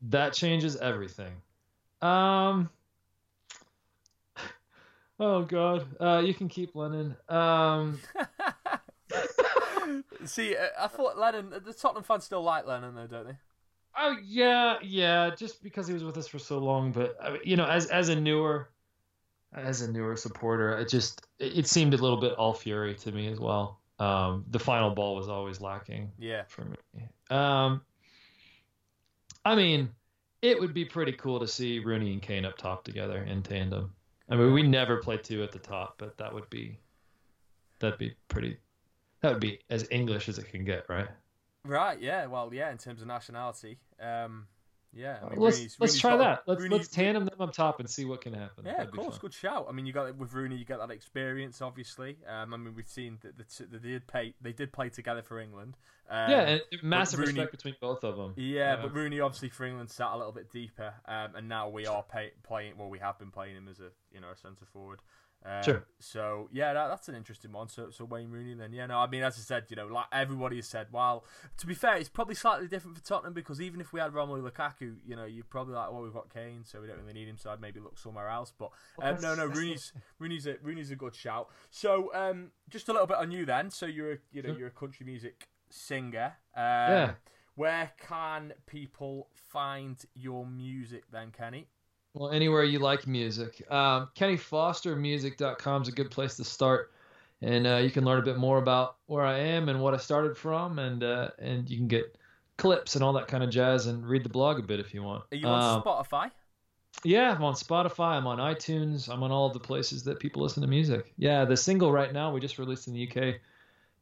That 0.04 0.34
changes 0.34 0.76
everything. 0.78 1.34
Um. 2.02 2.70
Oh 5.22 5.44
God. 5.44 5.86
Uh, 6.00 6.22
you 6.26 6.34
can 6.34 6.48
keep 6.48 6.76
Lennon. 6.76 7.14
Um. 7.28 8.00
See, 10.26 10.56
uh, 10.56 10.68
I 10.80 10.88
thought 10.88 11.18
Lennon. 11.18 11.50
The 11.66 11.74
Tottenham 11.74 12.04
fans 12.04 12.24
still 12.26 12.44
like 12.44 12.66
Lennon 12.68 12.96
though, 12.96 13.08
don't 13.08 13.28
they? 13.28 13.38
Oh 13.98 14.16
yeah, 14.24 14.78
yeah. 14.84 15.32
Just 15.36 15.64
because 15.64 15.88
he 15.88 15.94
was 15.94 16.04
with 16.04 16.18
us 16.18 16.28
for 16.28 16.40
so 16.40 16.60
long, 16.60 16.92
but 16.92 17.18
you 17.46 17.56
know, 17.56 17.66
as 17.66 17.88
as 17.88 18.10
a 18.10 18.16
newer, 18.16 18.70
as 19.54 19.82
a 19.82 19.92
newer 19.92 20.16
supporter, 20.16 20.78
it 20.78 20.90
just 20.90 21.26
it, 21.40 21.60
it 21.60 21.68
seemed 21.68 21.94
a 21.94 21.98
little 21.98 22.20
bit 22.20 22.34
all 22.34 22.54
fury 22.54 22.96
to 22.96 23.12
me 23.12 23.28
as 23.28 23.40
well. 23.40 23.80
Um, 24.00 24.46
the 24.52 24.60
final 24.60 24.92
ball 24.92 25.16
was 25.16 25.28
always 25.28 25.60
lacking 25.60 26.12
Yeah. 26.18 26.44
for 26.48 26.64
me. 26.64 26.78
Um, 27.30 27.82
I 29.44 29.56
mean, 29.56 29.90
it 30.42 30.58
would 30.60 30.74
be 30.74 30.86
pretty 30.86 31.12
cool 31.14 31.40
to 31.40 31.48
see 31.48 31.80
Rooney 31.80 32.14
and 32.14 32.22
Kane 32.22 32.46
up 32.46 32.58
top 32.58 32.86
together 32.86 33.24
in 33.24 33.44
tandem. 33.44 33.94
I 34.30 34.36
mean, 34.38 34.54
we 34.54 34.64
never 34.64 34.98
play 34.98 35.18
two 35.18 35.44
at 35.44 35.52
the 35.52 35.60
top, 35.60 35.96
but 35.98 36.18
that 36.18 36.34
would 36.34 36.50
be 36.50 36.78
that'd 37.80 37.98
be 38.00 38.14
pretty 38.30 38.58
that 39.22 39.32
would 39.32 39.42
be 39.42 39.60
as 39.70 39.88
English 39.92 40.30
as 40.30 40.38
it 40.38 40.50
can 40.52 40.64
get, 40.66 40.86
right? 40.90 41.08
Right. 41.66 42.00
Yeah. 42.02 42.26
Well. 42.28 42.52
Yeah. 42.54 42.72
In 42.72 42.78
terms 42.78 43.02
of 43.02 43.08
nationality. 43.08 43.78
Um, 44.02 44.48
yeah. 44.94 45.20
I 45.22 45.30
mean, 45.30 45.40
let's 45.40 45.58
Rooney's- 45.58 45.78
let's 45.80 45.92
Rooney's 45.94 46.02
try 46.02 46.18
that. 46.18 46.44
Let's 46.48 46.62
Rooney- 46.62 46.76
let's 46.78 46.88
tandem 46.88 47.26
them 47.26 47.40
up 47.42 47.54
top 47.54 47.80
and 47.80 47.90
see 47.90 48.06
what 48.06 48.22
can 48.22 48.34
happen. 48.34 48.66
Yeah, 48.66 48.78
That'd 48.78 48.88
of 48.88 48.96
course, 48.96 49.18
good 49.20 49.34
shout. 49.34 49.68
I 49.70 49.72
mean, 49.72 49.86
you 49.86 49.94
got 49.94 50.08
it 50.08 50.16
with 50.16 50.34
Rooney, 50.34 50.56
you 50.56 50.66
get 50.66 50.80
that 50.80 50.90
experience, 50.90 51.62
obviously. 51.62 52.18
Um, 52.28 52.54
I 52.54 52.58
mean, 52.58 52.74
we've 52.74 52.88
seen 52.88 53.20
that 53.22 53.38
the 53.38 53.44
t- 53.44 53.66
they 53.70 53.78
did 53.78 54.08
play, 54.08 54.34
they 54.42 54.52
did 54.54 54.74
play 54.74 54.90
together 54.90 55.22
for 55.22 55.40
England. 55.40 55.78
Um, 56.10 56.32
Yeah, 56.32 56.58
massive 56.82 57.20
Rooney- 57.20 57.34
respect 57.34 57.52
between 57.52 57.76
both 57.80 58.04
of 58.04 58.18
them. 58.18 58.34
yeah, 58.36 58.74
Uh, 58.74 58.82
but 58.84 58.94
Rooney 58.94 59.20
obviously 59.20 59.50
for 59.50 59.66
England 59.66 59.92
sat 59.92 60.12
a 60.12 60.18
little 60.18 60.32
bit 60.34 60.52
deeper, 60.52 60.94
um, 61.06 61.36
and 61.36 61.48
now 61.48 61.70
we 61.70 61.86
are 61.86 62.02
pay- 62.04 62.34
playing. 62.44 62.78
Well, 62.78 62.90
we 62.90 63.00
have 63.00 63.20
been 63.20 63.32
playing 63.32 63.56
him 63.56 63.68
as 63.68 63.80
a 63.80 63.92
you 64.12 64.20
know 64.20 64.32
a 64.32 64.36
centre 64.36 64.66
forward. 64.66 65.02
Um, 65.46 65.64
Sure. 65.64 65.86
So 66.00 66.50
yeah, 66.52 66.74
that, 66.74 66.90
that's 66.90 67.08
an 67.08 67.16
interesting 67.16 67.54
one. 67.54 67.70
So 67.70 67.92
so 67.92 68.04
Wayne 68.04 68.30
Rooney 68.30 68.56
then 68.56 68.74
yeah 68.74 68.88
no 68.88 68.98
I 68.98 69.08
mean 69.08 69.24
as 69.24 69.38
I 69.38 69.42
said 69.42 69.68
you 69.70 69.78
know 69.78 69.88
like 69.88 70.08
everybody 70.12 70.58
has 70.58 70.68
said 70.68 70.88
well 70.92 71.24
to 71.60 71.66
be 71.66 71.74
fair 71.74 71.96
it's 71.96 72.10
probably 72.10 72.36
slightly 72.36 72.68
different 72.68 72.98
for 72.98 73.04
Tottenham 73.06 73.32
because 73.32 73.62
even 73.62 73.80
if 73.80 73.94
we 73.94 74.02
had 74.02 74.12
Romelu 74.12 74.42
Lukaku 74.52 74.98
you 75.06 75.16
know 75.16 75.24
you're 75.24 75.46
probably 75.46 75.76
like 75.76 75.94
well 75.94 76.02
we've 76.02 76.12
got 76.12 76.30
Kane 76.34 76.66
so 76.66 76.82
we 76.82 76.88
don't 76.88 77.00
really 77.00 77.14
need 77.14 77.30
him 77.30 77.38
so 77.38 77.52
I'd 77.52 77.62
maybe 77.62 77.80
look 77.80 77.98
somewhere 77.98 78.28
else 78.28 78.52
but 78.58 78.72
um, 79.02 79.16
no 79.22 79.34
no 79.34 79.46
Rooney's 79.46 79.94
Rooney's 80.20 80.46
a 80.46 80.58
Rooney's 80.62 80.92
a 80.92 80.98
good 80.98 81.16
shout. 81.16 81.48
So 81.70 82.14
um 82.14 82.52
just 82.70 82.90
a 82.90 82.92
little 82.92 83.08
bit 83.08 83.16
on 83.18 83.32
you 83.32 83.46
then. 83.46 83.70
So 83.70 83.86
you're 83.86 84.12
a, 84.14 84.18
you 84.34 84.42
know 84.42 84.54
you're 84.58 84.68
a 84.68 84.72
country 84.72 85.06
music 85.06 85.48
singer. 85.70 86.34
Um, 86.56 86.64
Yeah. 86.64 87.12
Where 87.56 87.92
can 88.08 88.54
people 88.68 89.28
find 89.50 89.98
your 90.16 90.46
music 90.46 91.04
then, 91.12 91.32
Kenny? 91.32 91.68
Well, 92.14 92.32
anywhere 92.32 92.64
you 92.64 92.80
like 92.80 93.06
music. 93.06 93.62
Um, 93.70 94.08
KennyFosterMusic.com 94.16 95.82
is 95.82 95.88
a 95.88 95.92
good 95.92 96.10
place 96.12 96.36
to 96.38 96.44
start, 96.44 96.92
and 97.42 97.68
uh, 97.68 97.76
you 97.78 97.92
can 97.92 98.06
learn 98.06 98.20
a 98.20 98.24
bit 98.24 98.38
more 98.38 98.58
about 98.58 98.96
where 99.08 99.26
I 99.26 99.38
am 99.40 99.70
and 99.70 99.82
what 99.82 99.94
I 99.94 99.98
started 99.98 100.38
from, 100.38 100.80
and 100.80 101.04
uh, 101.04 101.30
and 101.40 101.70
you 101.70 101.78
can 101.78 101.88
get 101.88 102.16
clips 102.58 102.96
and 102.96 103.04
all 103.04 103.14
that 103.14 103.28
kind 103.28 103.44
of 103.44 103.50
jazz, 103.50 103.88
and 103.88 104.08
read 104.08 104.24
the 104.24 104.30
blog 104.30 104.60
a 104.60 104.64
bit 104.64 104.80
if 104.80 104.94
you 104.94 105.04
want. 105.04 105.24
Are 105.32 105.36
you 105.36 105.46
on 105.48 105.78
Um, 105.78 105.82
Spotify? 105.84 106.32
Yeah, 107.04 107.34
I'm 107.36 107.44
on 107.44 107.54
Spotify. 107.54 108.18
I'm 108.18 108.28
on 108.28 108.38
iTunes. 108.40 109.10
I'm 109.10 109.22
on 109.24 109.32
all 109.32 109.50
the 109.50 109.60
places 109.60 110.04
that 110.06 110.20
people 110.20 110.42
listen 110.42 110.62
to 110.62 110.68
music. 110.68 111.14
Yeah, 111.18 111.46
the 111.46 111.56
single 111.58 111.92
right 111.92 112.12
now 112.12 112.34
we 112.34 112.40
just 112.40 112.58
released 112.58 112.88
in 112.88 112.94
the 112.94 113.08
UK 113.10 113.36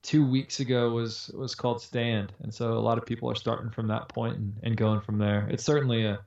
two 0.07 0.25
weeks 0.25 0.61
ago 0.61 0.89
was 0.91 1.29
was 1.35 1.53
called 1.53 1.81
Stand, 1.81 2.31
and 2.41 2.51
so 2.53 2.73
a 2.73 2.79
lot 2.79 2.97
of 2.97 3.05
people 3.05 3.29
are 3.29 3.35
starting 3.35 3.69
from 3.69 3.87
that 3.89 4.07
point 4.07 4.37
and, 4.37 4.53
and 4.63 4.77
going 4.77 5.01
from 5.01 5.17
there. 5.19 5.45
It's 5.51 5.65
certainly 5.65 6.05
a 6.05 6.19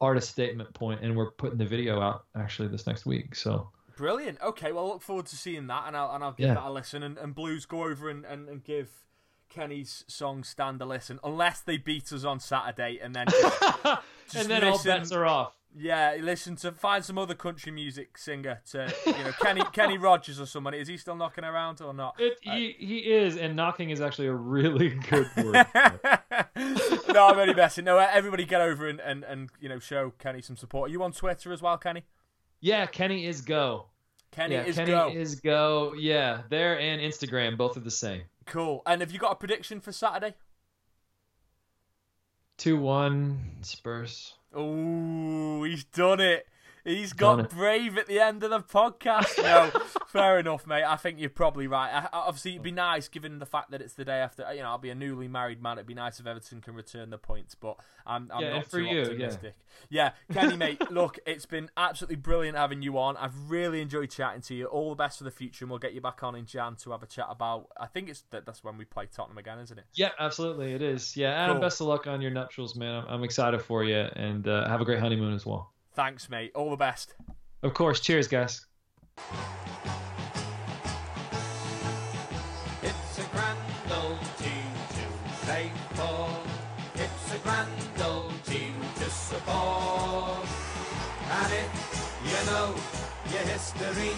artist 0.00 0.30
statement 0.30 0.72
point, 0.72 1.02
and 1.02 1.14
we're 1.14 1.30
putting 1.32 1.58
the 1.58 1.66
video 1.66 2.00
out 2.00 2.24
actually 2.34 2.68
this 2.68 2.86
next 2.86 3.04
week. 3.06 3.34
So 3.34 3.68
Brilliant. 3.96 4.38
Okay, 4.42 4.72
well, 4.72 4.86
I 4.86 4.88
look 4.88 5.02
forward 5.02 5.26
to 5.26 5.36
seeing 5.36 5.66
that, 5.68 5.84
and 5.86 5.96
I'll 5.96 6.14
and 6.14 6.24
I'll 6.24 6.32
give 6.32 6.48
Yeah. 6.48 6.54
that 6.54 6.64
a 6.64 6.70
listen. 6.72 7.02
And, 7.02 7.18
and 7.18 7.34
Blues 7.34 7.66
go 7.66 7.84
over 7.84 8.08
and, 8.08 8.24
and, 8.24 8.48
and 8.48 8.64
give 8.64 8.88
Kenny's 9.50 10.04
song 10.08 10.42
"Stand" 10.42 10.80
a 10.80 10.86
listen, 10.86 11.20
unless 11.22 11.60
they 11.60 11.76
beat 11.76 12.12
us 12.12 12.24
on 12.24 12.40
Saturday, 12.40 12.98
and 13.02 13.14
then 13.14 13.26
just, 13.30 13.60
just 13.60 14.36
and 14.36 14.50
then 14.50 14.64
all 14.64 14.82
bets 14.82 15.12
are 15.12 15.26
off. 15.26 15.54
Yeah, 15.78 16.16
listen 16.20 16.56
to 16.56 16.72
find 16.72 17.04
some 17.04 17.18
other 17.18 17.34
country 17.34 17.70
music 17.70 18.16
singer 18.16 18.60
to 18.70 18.94
you 19.04 19.12
know 19.12 19.32
Kenny 19.42 19.62
Kenny 19.72 19.98
Rogers 19.98 20.40
or 20.40 20.46
somebody. 20.46 20.78
Is 20.78 20.88
he 20.88 20.96
still 20.96 21.16
knocking 21.16 21.44
around 21.44 21.82
or 21.82 21.92
not? 21.92 22.18
It, 22.18 22.38
he, 22.40 22.74
he 22.78 22.98
is, 23.12 23.36
and 23.36 23.54
knocking 23.54 23.90
is 23.90 24.00
actually 24.00 24.28
a 24.28 24.34
really 24.34 24.88
good 25.10 25.28
word. 25.36 25.66
no, 27.12 27.26
I'm 27.26 27.38
only 27.38 27.52
messing. 27.54 27.84
No, 27.84 27.98
everybody 27.98 28.46
get 28.46 28.62
over 28.62 28.88
and, 28.88 29.00
and, 29.00 29.22
and 29.24 29.50
you 29.60 29.68
know 29.68 29.78
show 29.78 30.14
Kenny 30.18 30.40
some 30.40 30.56
support. 30.56 30.88
Are 30.88 30.92
you 30.92 31.02
on 31.02 31.12
Twitter 31.12 31.52
as 31.52 31.60
well, 31.60 31.76
Kenny? 31.76 32.04
yeah, 32.60 32.86
Kenny 32.86 33.26
is 33.26 33.42
go. 33.42 33.86
Kenny 34.30 34.54
yeah, 34.54 34.64
is 34.64 34.76
Kenny 34.76 34.90
go. 34.90 35.08
is 35.08 35.34
go. 35.40 35.92
Yeah, 35.94 36.42
there 36.48 36.80
and 36.80 37.02
Instagram, 37.02 37.58
both 37.58 37.76
are 37.76 37.80
the 37.80 37.90
same. 37.90 38.22
Cool. 38.46 38.82
And 38.86 39.02
have 39.02 39.10
you 39.10 39.18
got 39.18 39.32
a 39.32 39.36
prediction 39.36 39.80
for 39.80 39.92
Saturday? 39.92 40.36
Two 42.56 42.78
one 42.78 43.58
Spurs. 43.60 44.34
Oh, 44.58 45.64
he's 45.64 45.84
done 45.84 46.18
it. 46.18 46.46
He's 46.86 47.12
got 47.12 47.50
brave 47.50 47.98
at 47.98 48.06
the 48.06 48.20
end 48.20 48.42
of 48.44 48.50
the 48.50 48.60
podcast. 48.60 49.36
No, 49.42 49.70
fair 50.06 50.38
enough, 50.38 50.66
mate. 50.66 50.84
I 50.84 50.94
think 50.96 51.18
you're 51.18 51.28
probably 51.30 51.66
right. 51.66 51.90
I, 51.92 52.08
obviously, 52.12 52.52
it'd 52.52 52.62
be 52.62 52.70
nice, 52.70 53.08
given 53.08 53.38
the 53.40 53.46
fact 53.46 53.72
that 53.72 53.82
it's 53.82 53.94
the 53.94 54.04
day 54.04 54.18
after. 54.20 54.46
You 54.54 54.60
know, 54.60 54.68
I'll 54.68 54.78
be 54.78 54.90
a 54.90 54.94
newly 54.94 55.26
married 55.26 55.60
man. 55.60 55.78
It'd 55.78 55.86
be 55.88 55.94
nice 55.94 56.20
if 56.20 56.26
Everton 56.26 56.60
can 56.60 56.74
return 56.74 57.10
the 57.10 57.18
points, 57.18 57.56
but 57.56 57.76
I'm, 58.06 58.30
I'm 58.32 58.42
Yeah, 58.42 58.50
not 58.50 58.66
for 58.66 58.78
too 58.78 58.84
you, 58.84 58.96
yeah. 58.98 59.02
optimistic. 59.02 59.56
Yeah, 59.90 60.10
Kenny, 60.32 60.56
mate. 60.56 60.80
Look, 60.90 61.18
it's 61.26 61.44
been 61.46 61.70
absolutely 61.76 62.16
brilliant 62.16 62.56
having 62.56 62.82
you 62.82 62.98
on. 62.98 63.16
I've 63.16 63.34
really 63.50 63.80
enjoyed 63.80 64.10
chatting 64.10 64.42
to 64.42 64.54
you. 64.54 64.66
All 64.66 64.90
the 64.90 64.94
best 64.96 65.18
for 65.18 65.24
the 65.24 65.30
future, 65.32 65.64
and 65.64 65.70
we'll 65.70 65.80
get 65.80 65.92
you 65.92 66.00
back 66.00 66.22
on 66.22 66.36
in 66.36 66.46
Jan 66.46 66.76
to 66.76 66.92
have 66.92 67.02
a 67.02 67.06
chat 67.06 67.26
about. 67.28 67.66
I 67.78 67.86
think 67.86 68.08
it's 68.08 68.22
that 68.30 68.46
that's 68.46 68.62
when 68.62 68.78
we 68.78 68.84
play 68.84 69.06
Tottenham 69.12 69.38
again, 69.38 69.58
isn't 69.58 69.76
it? 69.78 69.84
Yeah, 69.94 70.10
absolutely, 70.20 70.72
it 70.72 70.82
is. 70.82 71.16
Yeah, 71.16 71.44
and 71.44 71.52
Cool. 71.54 71.60
best 71.60 71.80
of 71.80 71.88
luck 71.88 72.06
on 72.06 72.20
your 72.20 72.30
nuptials, 72.30 72.76
man. 72.76 72.94
I'm, 72.94 73.06
I'm 73.08 73.24
excited 73.24 73.60
for 73.60 73.82
you, 73.82 73.96
and 73.96 74.46
uh, 74.46 74.68
have 74.68 74.80
a 74.80 74.84
great 74.84 75.00
honeymoon 75.00 75.34
as 75.34 75.44
well. 75.44 75.72
Thanks, 75.96 76.28
mate. 76.28 76.52
All 76.54 76.68
the 76.68 76.76
best. 76.76 77.14
Of 77.62 77.72
course. 77.72 78.00
Cheers, 78.00 78.28
guys. 78.28 78.66
It's 82.82 83.18
a 83.18 83.24
grand 83.32 83.58
old 83.90 84.20
team 84.36 84.70
to 84.90 85.04
play 85.46 85.72
for. 85.94 86.28
It's 86.96 87.34
a 87.34 87.38
grand 87.38 87.70
old 88.04 88.44
team 88.44 88.74
to 88.96 89.08
support. 89.08 90.46
And 91.30 91.52
if 91.64 91.72
you 92.28 92.40
know 92.52 92.74
your 93.32 93.46
history, 93.50 94.12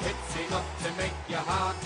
it's 0.00 0.48
enough 0.48 0.84
to 0.84 0.92
make 0.96 1.12
your 1.28 1.40
heart 1.40 1.76